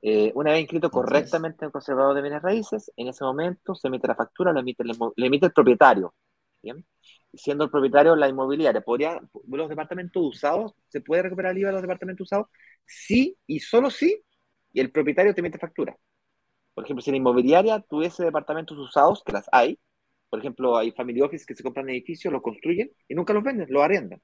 [0.01, 3.87] Eh, una vez inscrito correctamente en el conservador de bienes raíces, en ese momento se
[3.87, 6.13] emite la factura, la emite, le emite el propietario.
[6.61, 6.85] ¿bien?
[7.33, 11.73] Siendo el propietario la inmobiliaria, ¿podría, los departamentos usados, ¿se puede recuperar el IVA de
[11.73, 12.47] los departamentos usados?
[12.85, 14.21] Sí y solo sí,
[14.73, 15.95] y el propietario te emite factura.
[16.81, 19.79] Por ejemplo, si en inmobiliaria tuviese departamentos usados, que las hay,
[20.31, 23.67] por ejemplo, hay family office que se compran edificios, los construyen y nunca los venden,
[23.69, 24.19] los arriendan.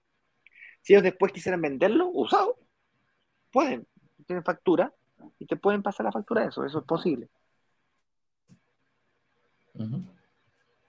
[0.82, 2.58] Si ellos después quisieran venderlo usado,
[3.52, 3.86] pueden,
[4.26, 4.92] tienen factura
[5.38, 7.30] y te pueden pasar la factura de eso, eso es posible.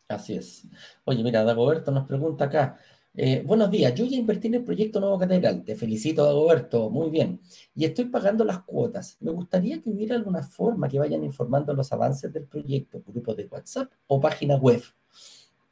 [0.08, 0.66] Así es.
[1.04, 2.78] Oye, mira, Dagoberto nos pregunta acá,
[3.20, 5.64] eh, buenos días, yo ya invertí en el proyecto Nuevo Catedral.
[5.64, 7.40] Te felicito, Dagoberto, muy bien.
[7.74, 9.16] Y estoy pagando las cuotas.
[9.20, 13.46] Me gustaría que hubiera alguna forma que vayan informando los avances del proyecto, grupos de
[13.46, 14.80] WhatsApp o página web.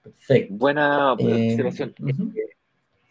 [0.02, 0.54] Perfecto.
[0.54, 1.94] Buena, eh, observación.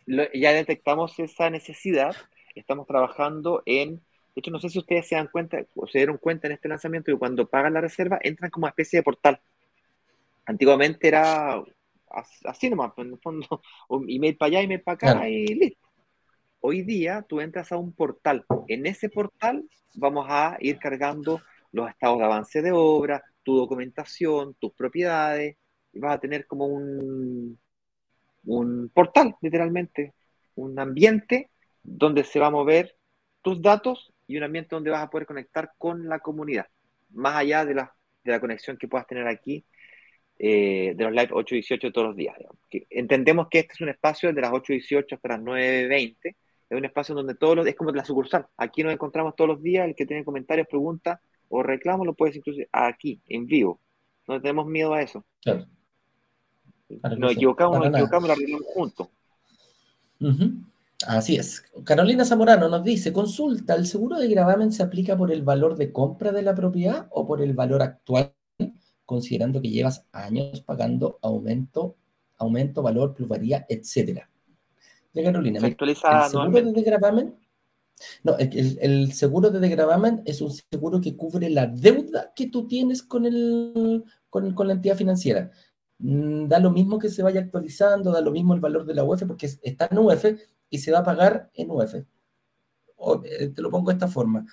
[0.08, 2.14] Eh, ya detectamos esa necesidad.
[2.56, 3.96] Estamos trabajando en.
[3.96, 6.68] De hecho, no sé si ustedes se dan cuenta o se dieron cuenta en este
[6.68, 9.40] lanzamiento que cuando pagan la reserva entran como una especie de portal.
[10.46, 11.64] Antiguamente era
[12.46, 13.62] así nomás, en el fondo,
[14.08, 15.88] email para allá, email para acá y listo.
[16.60, 18.46] Hoy día tú entras a un portal.
[18.68, 19.64] En ese portal
[19.94, 21.42] vamos a ir cargando
[21.72, 25.58] los estados de avance de obra, tu documentación, tus propiedades,
[25.94, 27.60] y vas a tener como un,
[28.46, 30.14] un portal, literalmente,
[30.56, 31.52] un ambiente
[31.84, 32.96] donde se va a mover
[33.42, 36.66] tus datos y un ambiente donde vas a poder conectar con la comunidad,
[37.12, 39.66] más allá de la, de la conexión que puedas tener aquí
[40.38, 42.36] eh, de los live 8 y 18 todos los días.
[42.90, 46.36] entendemos que este es un espacio de las 8 y 18 hasta las 9.20
[46.70, 48.48] es un espacio donde todos los, es como la sucursal.
[48.58, 51.20] Aquí nos encontramos todos los días, el que tiene comentarios, preguntas
[51.50, 53.80] o reclamos lo puedes incluir aquí, en vivo.
[54.28, 55.24] No tenemos miedo a eso.
[55.44, 55.66] Claro.
[57.18, 59.08] Nos equivocamos, nos equivocamos, lo arreglamos juntos.
[61.06, 61.64] Así es.
[61.84, 65.92] Carolina Zamorano nos dice, consulta, ¿el seguro de gravamen se aplica por el valor de
[65.92, 68.34] compra de la propiedad o por el valor actual,
[69.06, 71.96] considerando que llevas años pagando aumento,
[72.38, 74.30] aumento, valor, plusvalía, etcétera?
[75.14, 77.36] De Carolina, ¿el seguro de gravamen?
[78.24, 83.02] No, el, seguro de degravamen es un seguro que cubre la deuda que tú tienes
[83.02, 85.52] con, el, con, con la entidad financiera.
[86.00, 89.04] Mm, da lo mismo que se vaya actualizando, da lo mismo el valor de la
[89.04, 90.26] UF, porque está en UF
[90.70, 91.96] y se va a pagar en UF.
[91.96, 94.46] Eh, te lo pongo de esta forma.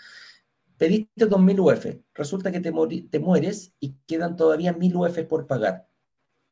[0.83, 2.72] Pediste 2.000 UF, resulta que te,
[3.09, 5.87] te mueres y quedan todavía 1.000 UF por pagar.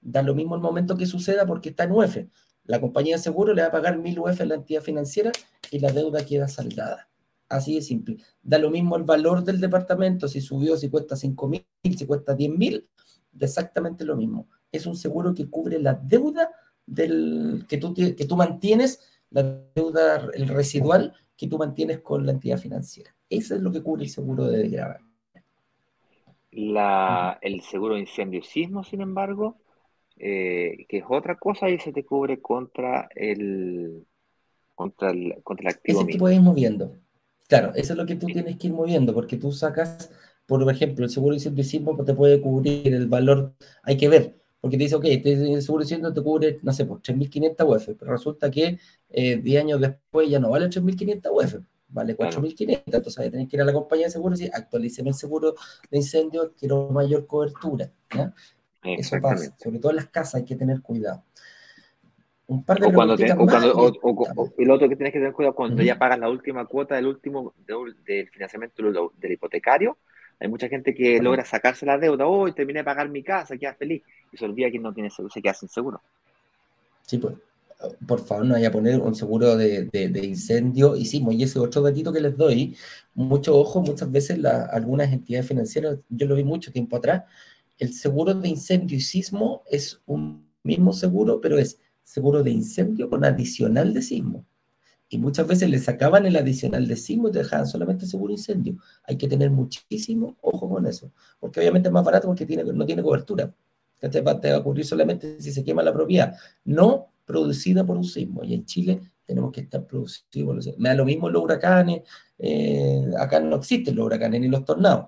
[0.01, 2.17] Da lo mismo el momento que suceda porque está en UF.
[2.63, 5.33] La compañía de seguro le va a pagar 1.000 UF a la entidad financiera
[5.73, 7.11] y la deuda queda saldada.
[7.49, 8.19] Así de simple.
[8.41, 11.65] Da lo mismo el valor del departamento, si subió, si cuesta 5.000,
[11.99, 12.87] si cuesta 10.000,
[13.41, 14.49] exactamente lo mismo.
[14.71, 16.53] Es un seguro que cubre la deuda
[16.87, 19.01] del, que, tú, que tú mantienes
[19.31, 23.17] la deuda, el residual que tú mantienes con la entidad financiera.
[23.31, 25.01] Eso es lo que cubre el seguro de desgravar.
[26.51, 29.57] La, el seguro de incendio sismo, sin embargo,
[30.19, 34.05] eh, que es otra cosa y se te cubre contra el
[34.75, 36.01] contra el, contra el activo.
[36.01, 36.97] Ese que puedes ir moviendo.
[37.49, 40.11] Claro, eso es lo que tú tienes que ir moviendo, porque tú sacas,
[40.47, 44.37] por ejemplo, el seguro de incendio sismo te puede cubrir el valor, hay que ver,
[44.61, 47.97] porque te dice, ok, este el seguro de te cubre, no sé, por 3.500 UF,
[47.99, 48.79] pero resulta que
[49.09, 51.61] 10 eh, años después ya no vale 3.500 UF,
[51.91, 55.55] vale 4.500, entonces hay que ir a la compañía de seguros y decir, el seguro
[55.91, 57.91] de incendio, quiero mayor cobertura.
[58.83, 61.25] Eso pasa, sobre todo en las casas hay que tener cuidado.
[62.47, 65.83] Un par de o cuando, o y lo otro que tienes que tener cuidado cuando
[65.83, 68.83] ya pagas la última cuota del último del financiamiento
[69.17, 69.99] del hipotecario,
[70.41, 73.75] hay mucha gente que logra sacarse la deuda, hoy terminé de pagar mi casa, queda
[73.75, 76.01] feliz, y se olvida que no tiene seguro, se queda sin seguro.
[77.07, 77.35] Sí, pues,
[78.07, 81.59] por favor, no vaya a poner un seguro de, de, incendio y sí, y ese
[81.59, 82.77] otro datito que les doy,
[83.15, 87.25] mucho ojo, muchas veces algunas entidades financieras, yo lo vi mucho tiempo atrás,
[87.79, 93.09] el seguro de incendio y sismo es un mismo seguro, pero es seguro de incendio
[93.09, 94.45] con adicional de sismo
[95.11, 98.77] y muchas veces le sacaban el adicional de sismo y te dejaban solamente seguro incendio.
[99.03, 102.87] Hay que tener muchísimo ojo con eso, porque obviamente es más barato porque tiene, no
[102.87, 103.53] tiene cobertura.
[103.99, 107.97] Te va, te va a ocurrir solamente si se quema la propiedad, no producida por
[107.97, 108.43] un sismo.
[108.45, 110.77] Y en Chile tenemos que estar producidos.
[110.79, 112.03] Me da lo mismo los huracanes,
[112.39, 115.07] eh, acá no existen los huracanes ni los tornados.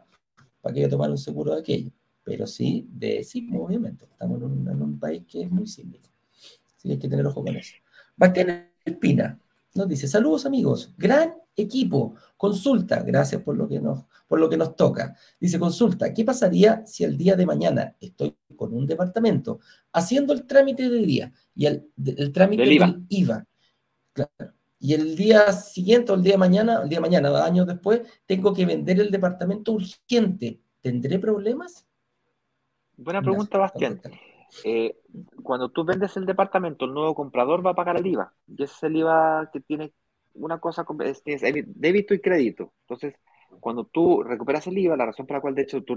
[0.60, 1.90] ¿Para qué tomar un seguro de aquello?
[2.22, 4.04] Pero sí de sismo, obviamente.
[4.04, 6.08] Estamos en un, en un país que es muy sísmico.
[6.76, 7.74] Así que hay que tener ojo con eso.
[8.16, 9.40] Bastián Espina,
[9.74, 14.56] nos dice, saludos amigos, gran equipo, consulta, gracias por lo que nos, por lo que
[14.56, 15.16] nos toca.
[15.38, 19.60] Dice, consulta, ¿qué pasaría si el día de mañana estoy con un departamento
[19.92, 23.46] haciendo el trámite de día y el, trámite del IVA?
[24.78, 28.00] Y el día siguiente o el día de mañana, el día de mañana, años después,
[28.26, 30.60] tengo que vender el departamento urgente.
[30.80, 31.86] ¿Tendré problemas?
[32.96, 34.00] Buena pregunta, Bastián.
[34.64, 34.96] Eh,
[35.42, 38.32] cuando tú vendes el departamento, el nuevo comprador va a pagar el IVA.
[38.46, 39.92] Y ese es el IVA que tiene
[40.34, 42.72] una cosa, es, débito y crédito.
[42.82, 43.14] Entonces,
[43.60, 45.94] cuando tú recuperas el IVA, la razón por la cual de hecho tú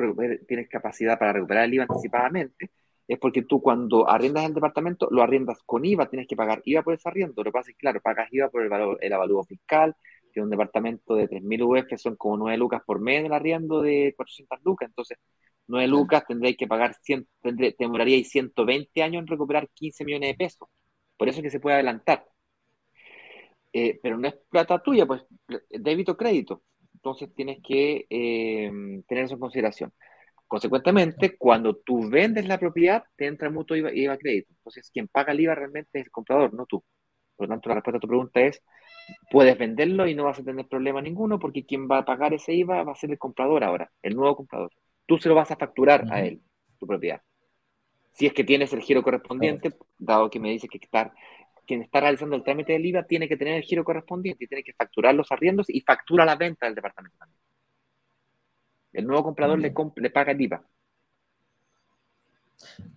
[0.48, 2.72] tienes capacidad para recuperar el IVA anticipadamente,
[3.08, 6.84] es porque tú cuando arriendas el departamento, lo arriendas con IVA, tienes que pagar IVA
[6.84, 7.44] por ese arriendo.
[7.44, 9.96] Lo que pasa es claro, pagas IVA por el, valor, el avalúo fiscal,
[10.34, 14.14] que un departamento de 3.000 UF son como 9 lucas por mes el arriendo de
[14.18, 14.90] 400 lucas.
[14.90, 15.18] Entonces,
[15.68, 20.36] 9 lucas, tendréis que pagar, 100, tendré, demoraríais 120 años en recuperar 15 millones de
[20.36, 20.70] pesos.
[21.18, 22.26] Por eso es que se puede adelantar.
[23.74, 25.24] Eh, pero no es plata tuya, pues
[25.70, 26.64] débito crédito.
[26.94, 28.72] Entonces tienes que eh,
[29.08, 29.94] tener eso en consideración.
[30.48, 34.54] Consecuentemente, cuando tú vendes la propiedad, te entra mutuo IVA, IVA crédito.
[34.54, 36.84] Entonces, quien paga el IVA realmente es el comprador, no tú.
[37.36, 38.64] Por lo tanto, la respuesta a tu pregunta es,
[39.32, 42.54] puedes venderlo y no vas a tener problema ninguno porque quien va a pagar ese
[42.54, 44.72] IVA va a ser el comprador ahora, el nuevo comprador
[45.06, 46.42] tú se lo vas a facturar a él,
[46.80, 47.22] tu propiedad.
[48.12, 51.14] Si es que tienes el giro correspondiente, dado que me dice que estar,
[51.66, 54.64] quien está realizando el trámite del IVA tiene que tener el giro correspondiente y tiene
[54.64, 57.40] que facturar los arriendos y factura la venta del departamento también.
[58.94, 60.66] El nuevo comprador le, le paga el IVA.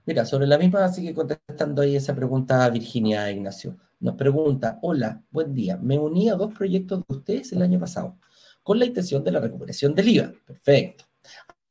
[0.06, 3.76] Mira, sobre la misma sigue contestando ahí esa pregunta a Virginia Ignacio.
[4.01, 5.76] Nos pregunta, hola, buen día.
[5.76, 8.18] Me uní a dos proyectos de ustedes el año pasado
[8.62, 10.32] con la intención de la recuperación del IVA.
[10.47, 11.07] Perfecto.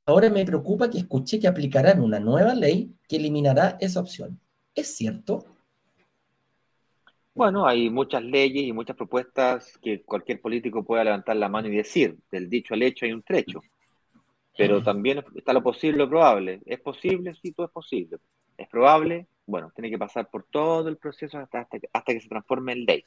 [0.08, 4.40] Ahora me preocupa que escuché que aplicarán una nueva ley que eliminará esa opción.
[4.74, 5.46] ¿Es cierto?
[7.36, 11.76] Bueno, hay muchas leyes y muchas propuestas que cualquier político pueda levantar la mano y
[11.76, 12.18] decir.
[12.32, 13.62] Del dicho al hecho hay un trecho.
[14.58, 16.62] Pero también está lo posible lo probable.
[16.66, 17.34] ¿Es posible?
[17.34, 18.18] Sí, todo es posible.
[18.58, 19.28] ¿Es probable?
[19.46, 23.04] Bueno, tiene que pasar por todo el proceso hasta, hasta, que se transforme en ley.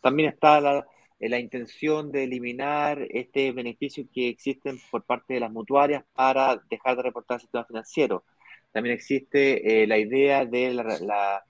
[0.00, 0.86] También está la,
[1.18, 6.96] la intención de eliminar este beneficio que existen por parte de las mutuarias para dejar
[6.96, 8.24] de reportar el sistema financiero.
[8.72, 11.42] También existe eh, la idea de la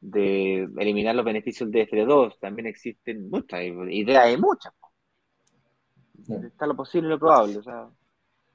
[0.00, 2.38] de eliminar los beneficios de FD2.
[2.40, 4.72] También existen muchas ideas, hay muchas.
[6.28, 7.58] Está lo posible y lo probable.
[7.58, 7.88] O sea,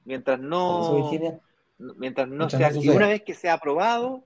[0.04, 1.10] mientras no.
[1.98, 2.72] Mientras no sea.
[2.74, 4.24] y una vez que sea aprobado,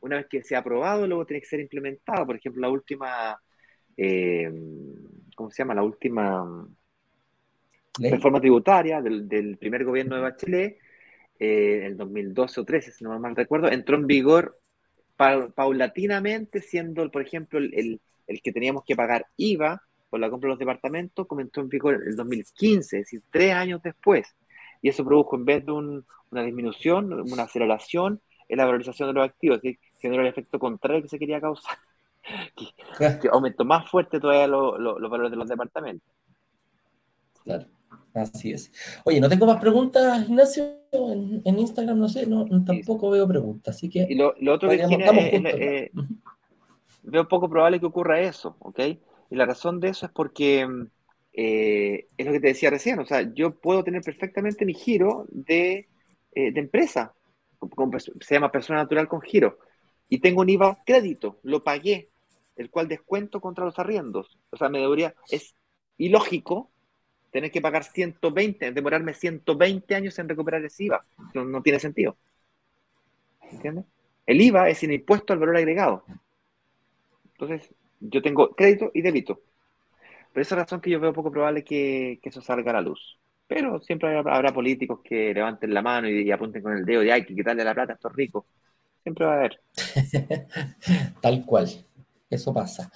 [0.00, 2.26] una vez que sea aprobado, luego tiene que ser implementado.
[2.26, 3.40] Por ejemplo, la última.
[3.96, 4.50] Eh,
[5.36, 5.74] ¿Cómo se llama?
[5.74, 6.66] La última.
[7.98, 10.78] Reforma tributaria del, primer gobierno de Bachelet,
[11.38, 14.58] eh, en el 2012 o 13, si no mal recuerdo, entró en vigor
[15.16, 18.00] paulatinamente, siendo, por ejemplo, el,
[18.42, 19.80] que teníamos que pagar IVA
[20.10, 23.54] por la compra de los departamentos, comenzó en vigor en el 2015, es decir, tres
[23.54, 24.34] años después.
[24.82, 29.24] Y eso produjo, en vez de una disminución, una aceleración en la valorización de los
[29.26, 31.78] activos, decir, generó el efecto contrario que se quería causar,
[32.98, 36.08] que, aumentó más fuerte todavía los valores de los departamentos.
[37.44, 37.66] Claro.
[38.14, 38.72] Así es.
[39.04, 40.64] Oye, no tengo más preguntas, Ignacio.
[40.90, 43.76] En, Instagram no sé, no, tampoco veo preguntas.
[43.76, 44.06] Así que.
[44.08, 45.90] Y lo, otro que tiene, eh,
[47.02, 48.80] veo poco probable que ocurra eso, ¿ok?
[49.30, 50.66] Y la razón de eso es porque
[51.34, 52.98] eh, es lo que te decía recién.
[52.98, 55.86] O sea, yo puedo tener perfectamente mi giro de,
[56.34, 57.12] eh, de empresa,
[58.20, 59.58] se llama persona natural con giro,
[60.08, 62.08] y tengo un IVA crédito, lo pagué,
[62.56, 64.38] el cual descuento contra los arriendos.
[64.50, 65.14] O sea, me debería.
[65.30, 65.54] Es
[65.98, 66.70] ilógico
[67.30, 71.04] tener que pagar 120, demorarme 120 años en recuperar ese IVA.
[71.34, 72.16] No, tiene sentido.
[73.50, 73.84] ¿Entiendes?
[74.24, 76.04] El IVA es el impuesto al valor agregado.
[77.32, 77.70] Entonces,
[78.00, 79.40] yo tengo crédito y débito.
[80.32, 83.18] Por esa razón que yo veo poco probable que, eso salga a la luz.
[83.46, 87.24] Pero siempre habrá, políticos que levanten la mano y, apunten con el dedo y hay
[87.24, 88.44] que quitarle la plata a estos ricos.
[89.02, 89.60] Siempre va a haber.
[91.20, 91.68] Tal cual.
[92.28, 92.90] Eso pasa.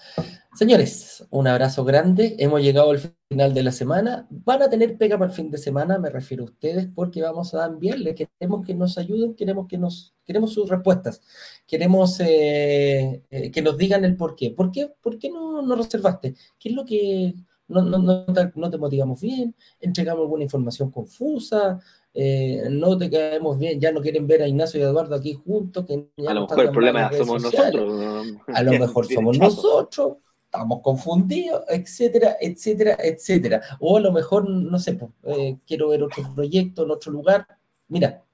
[0.54, 2.34] Señores, un abrazo grande.
[2.40, 4.26] Hemos llegado al final de la semana.
[4.28, 7.54] Van a tener pega para el fin de semana, me refiero a ustedes, porque vamos
[7.54, 8.16] a enviarles.
[8.16, 11.22] Queremos que nos ayuden, queremos que nos, queremos sus respuestas.
[11.64, 14.50] Queremos eh, eh, que nos digan el por qué.
[14.50, 16.34] ¿Por qué, por qué no, no reservaste?
[16.58, 17.34] ¿Qué es lo que
[17.70, 19.54] no, no, no, no te motivamos bien?
[19.80, 21.80] ¿Entregamos alguna información confusa?
[22.12, 25.86] Eh, no te caemos bien, ya no quieren ver a Ignacio y Eduardo aquí juntos.
[25.86, 28.26] Que a lo mejor el problema somos nosotros.
[28.48, 33.62] A lo mejor somos nosotros, estamos confundidos, etcétera, etcétera, etcétera.
[33.78, 37.46] O a lo mejor, no sé, pues, eh, quiero ver otro proyecto en otro lugar.
[37.88, 38.24] Mira,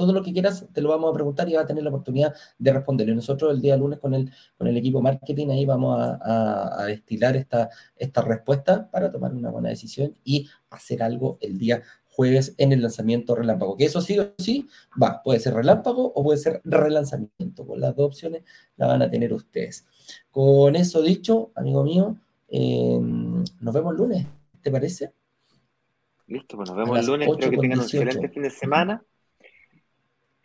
[0.00, 2.34] todo lo que quieras te lo vamos a preguntar y vas a tener la oportunidad
[2.58, 3.14] de responderlo.
[3.14, 7.36] Nosotros el día lunes con el, con el equipo marketing ahí vamos a, a, destilar
[7.36, 11.82] esta, esta respuesta para tomar una buena decisión y hacer algo el día
[12.20, 13.76] jueves en el lanzamiento relámpago.
[13.76, 14.68] Que eso sí o sí
[15.00, 17.66] va, puede ser relámpago o puede ser relanzamiento.
[17.66, 18.42] Con las dos opciones
[18.76, 19.86] la van a tener ustedes.
[20.30, 22.16] Con eso dicho, amigo mío,
[22.48, 24.26] em, nos vemos el lunes,
[24.60, 25.12] ¿te parece?
[26.26, 27.28] Listo, pues nos vemos el lunes.
[27.28, 29.02] Espero que tengan un excelente fin de semana.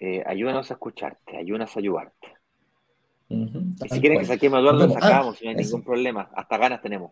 [0.05, 2.27] Eh, ayúdanos a escucharte, ayúdanos a ayudarte.
[3.27, 6.29] y si quieren que saquemos a Eduardo, lo sacamos, no hay ningún problema.
[6.35, 7.09] Hasta ganas tenemos.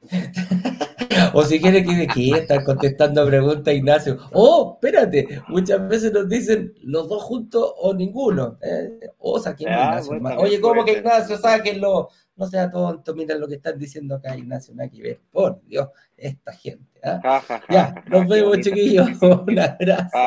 [1.34, 4.18] o si quiere que, que estar contestando preguntas, Ignacio.
[4.32, 8.58] Oh, espérate, muchas veces nos dicen los dos juntos o ninguno.
[8.60, 10.40] Eh, o saquemos ah, Ignacio.
[10.40, 11.38] Oye, ¿cómo que Ignacio?
[11.38, 12.08] Sáquenlo.
[12.34, 15.20] No sea tonto, mira lo que están diciendo acá, Ignacio, nada que ver.
[15.30, 17.00] Por Dios, esta gente.
[17.04, 17.40] ¿ah?
[17.68, 19.10] ya, nos vemos, chiquillos.
[19.22, 20.18] Un abrazo.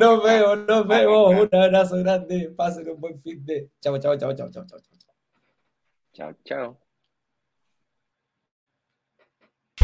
[0.00, 1.34] Nos vemos, nos vemos.
[1.34, 2.50] Un abrazo grande.
[2.56, 3.70] Pasen un buen fin de.
[3.80, 4.78] Chao, chao, chao, chao, chao, chao.
[6.12, 6.83] Chao, chao.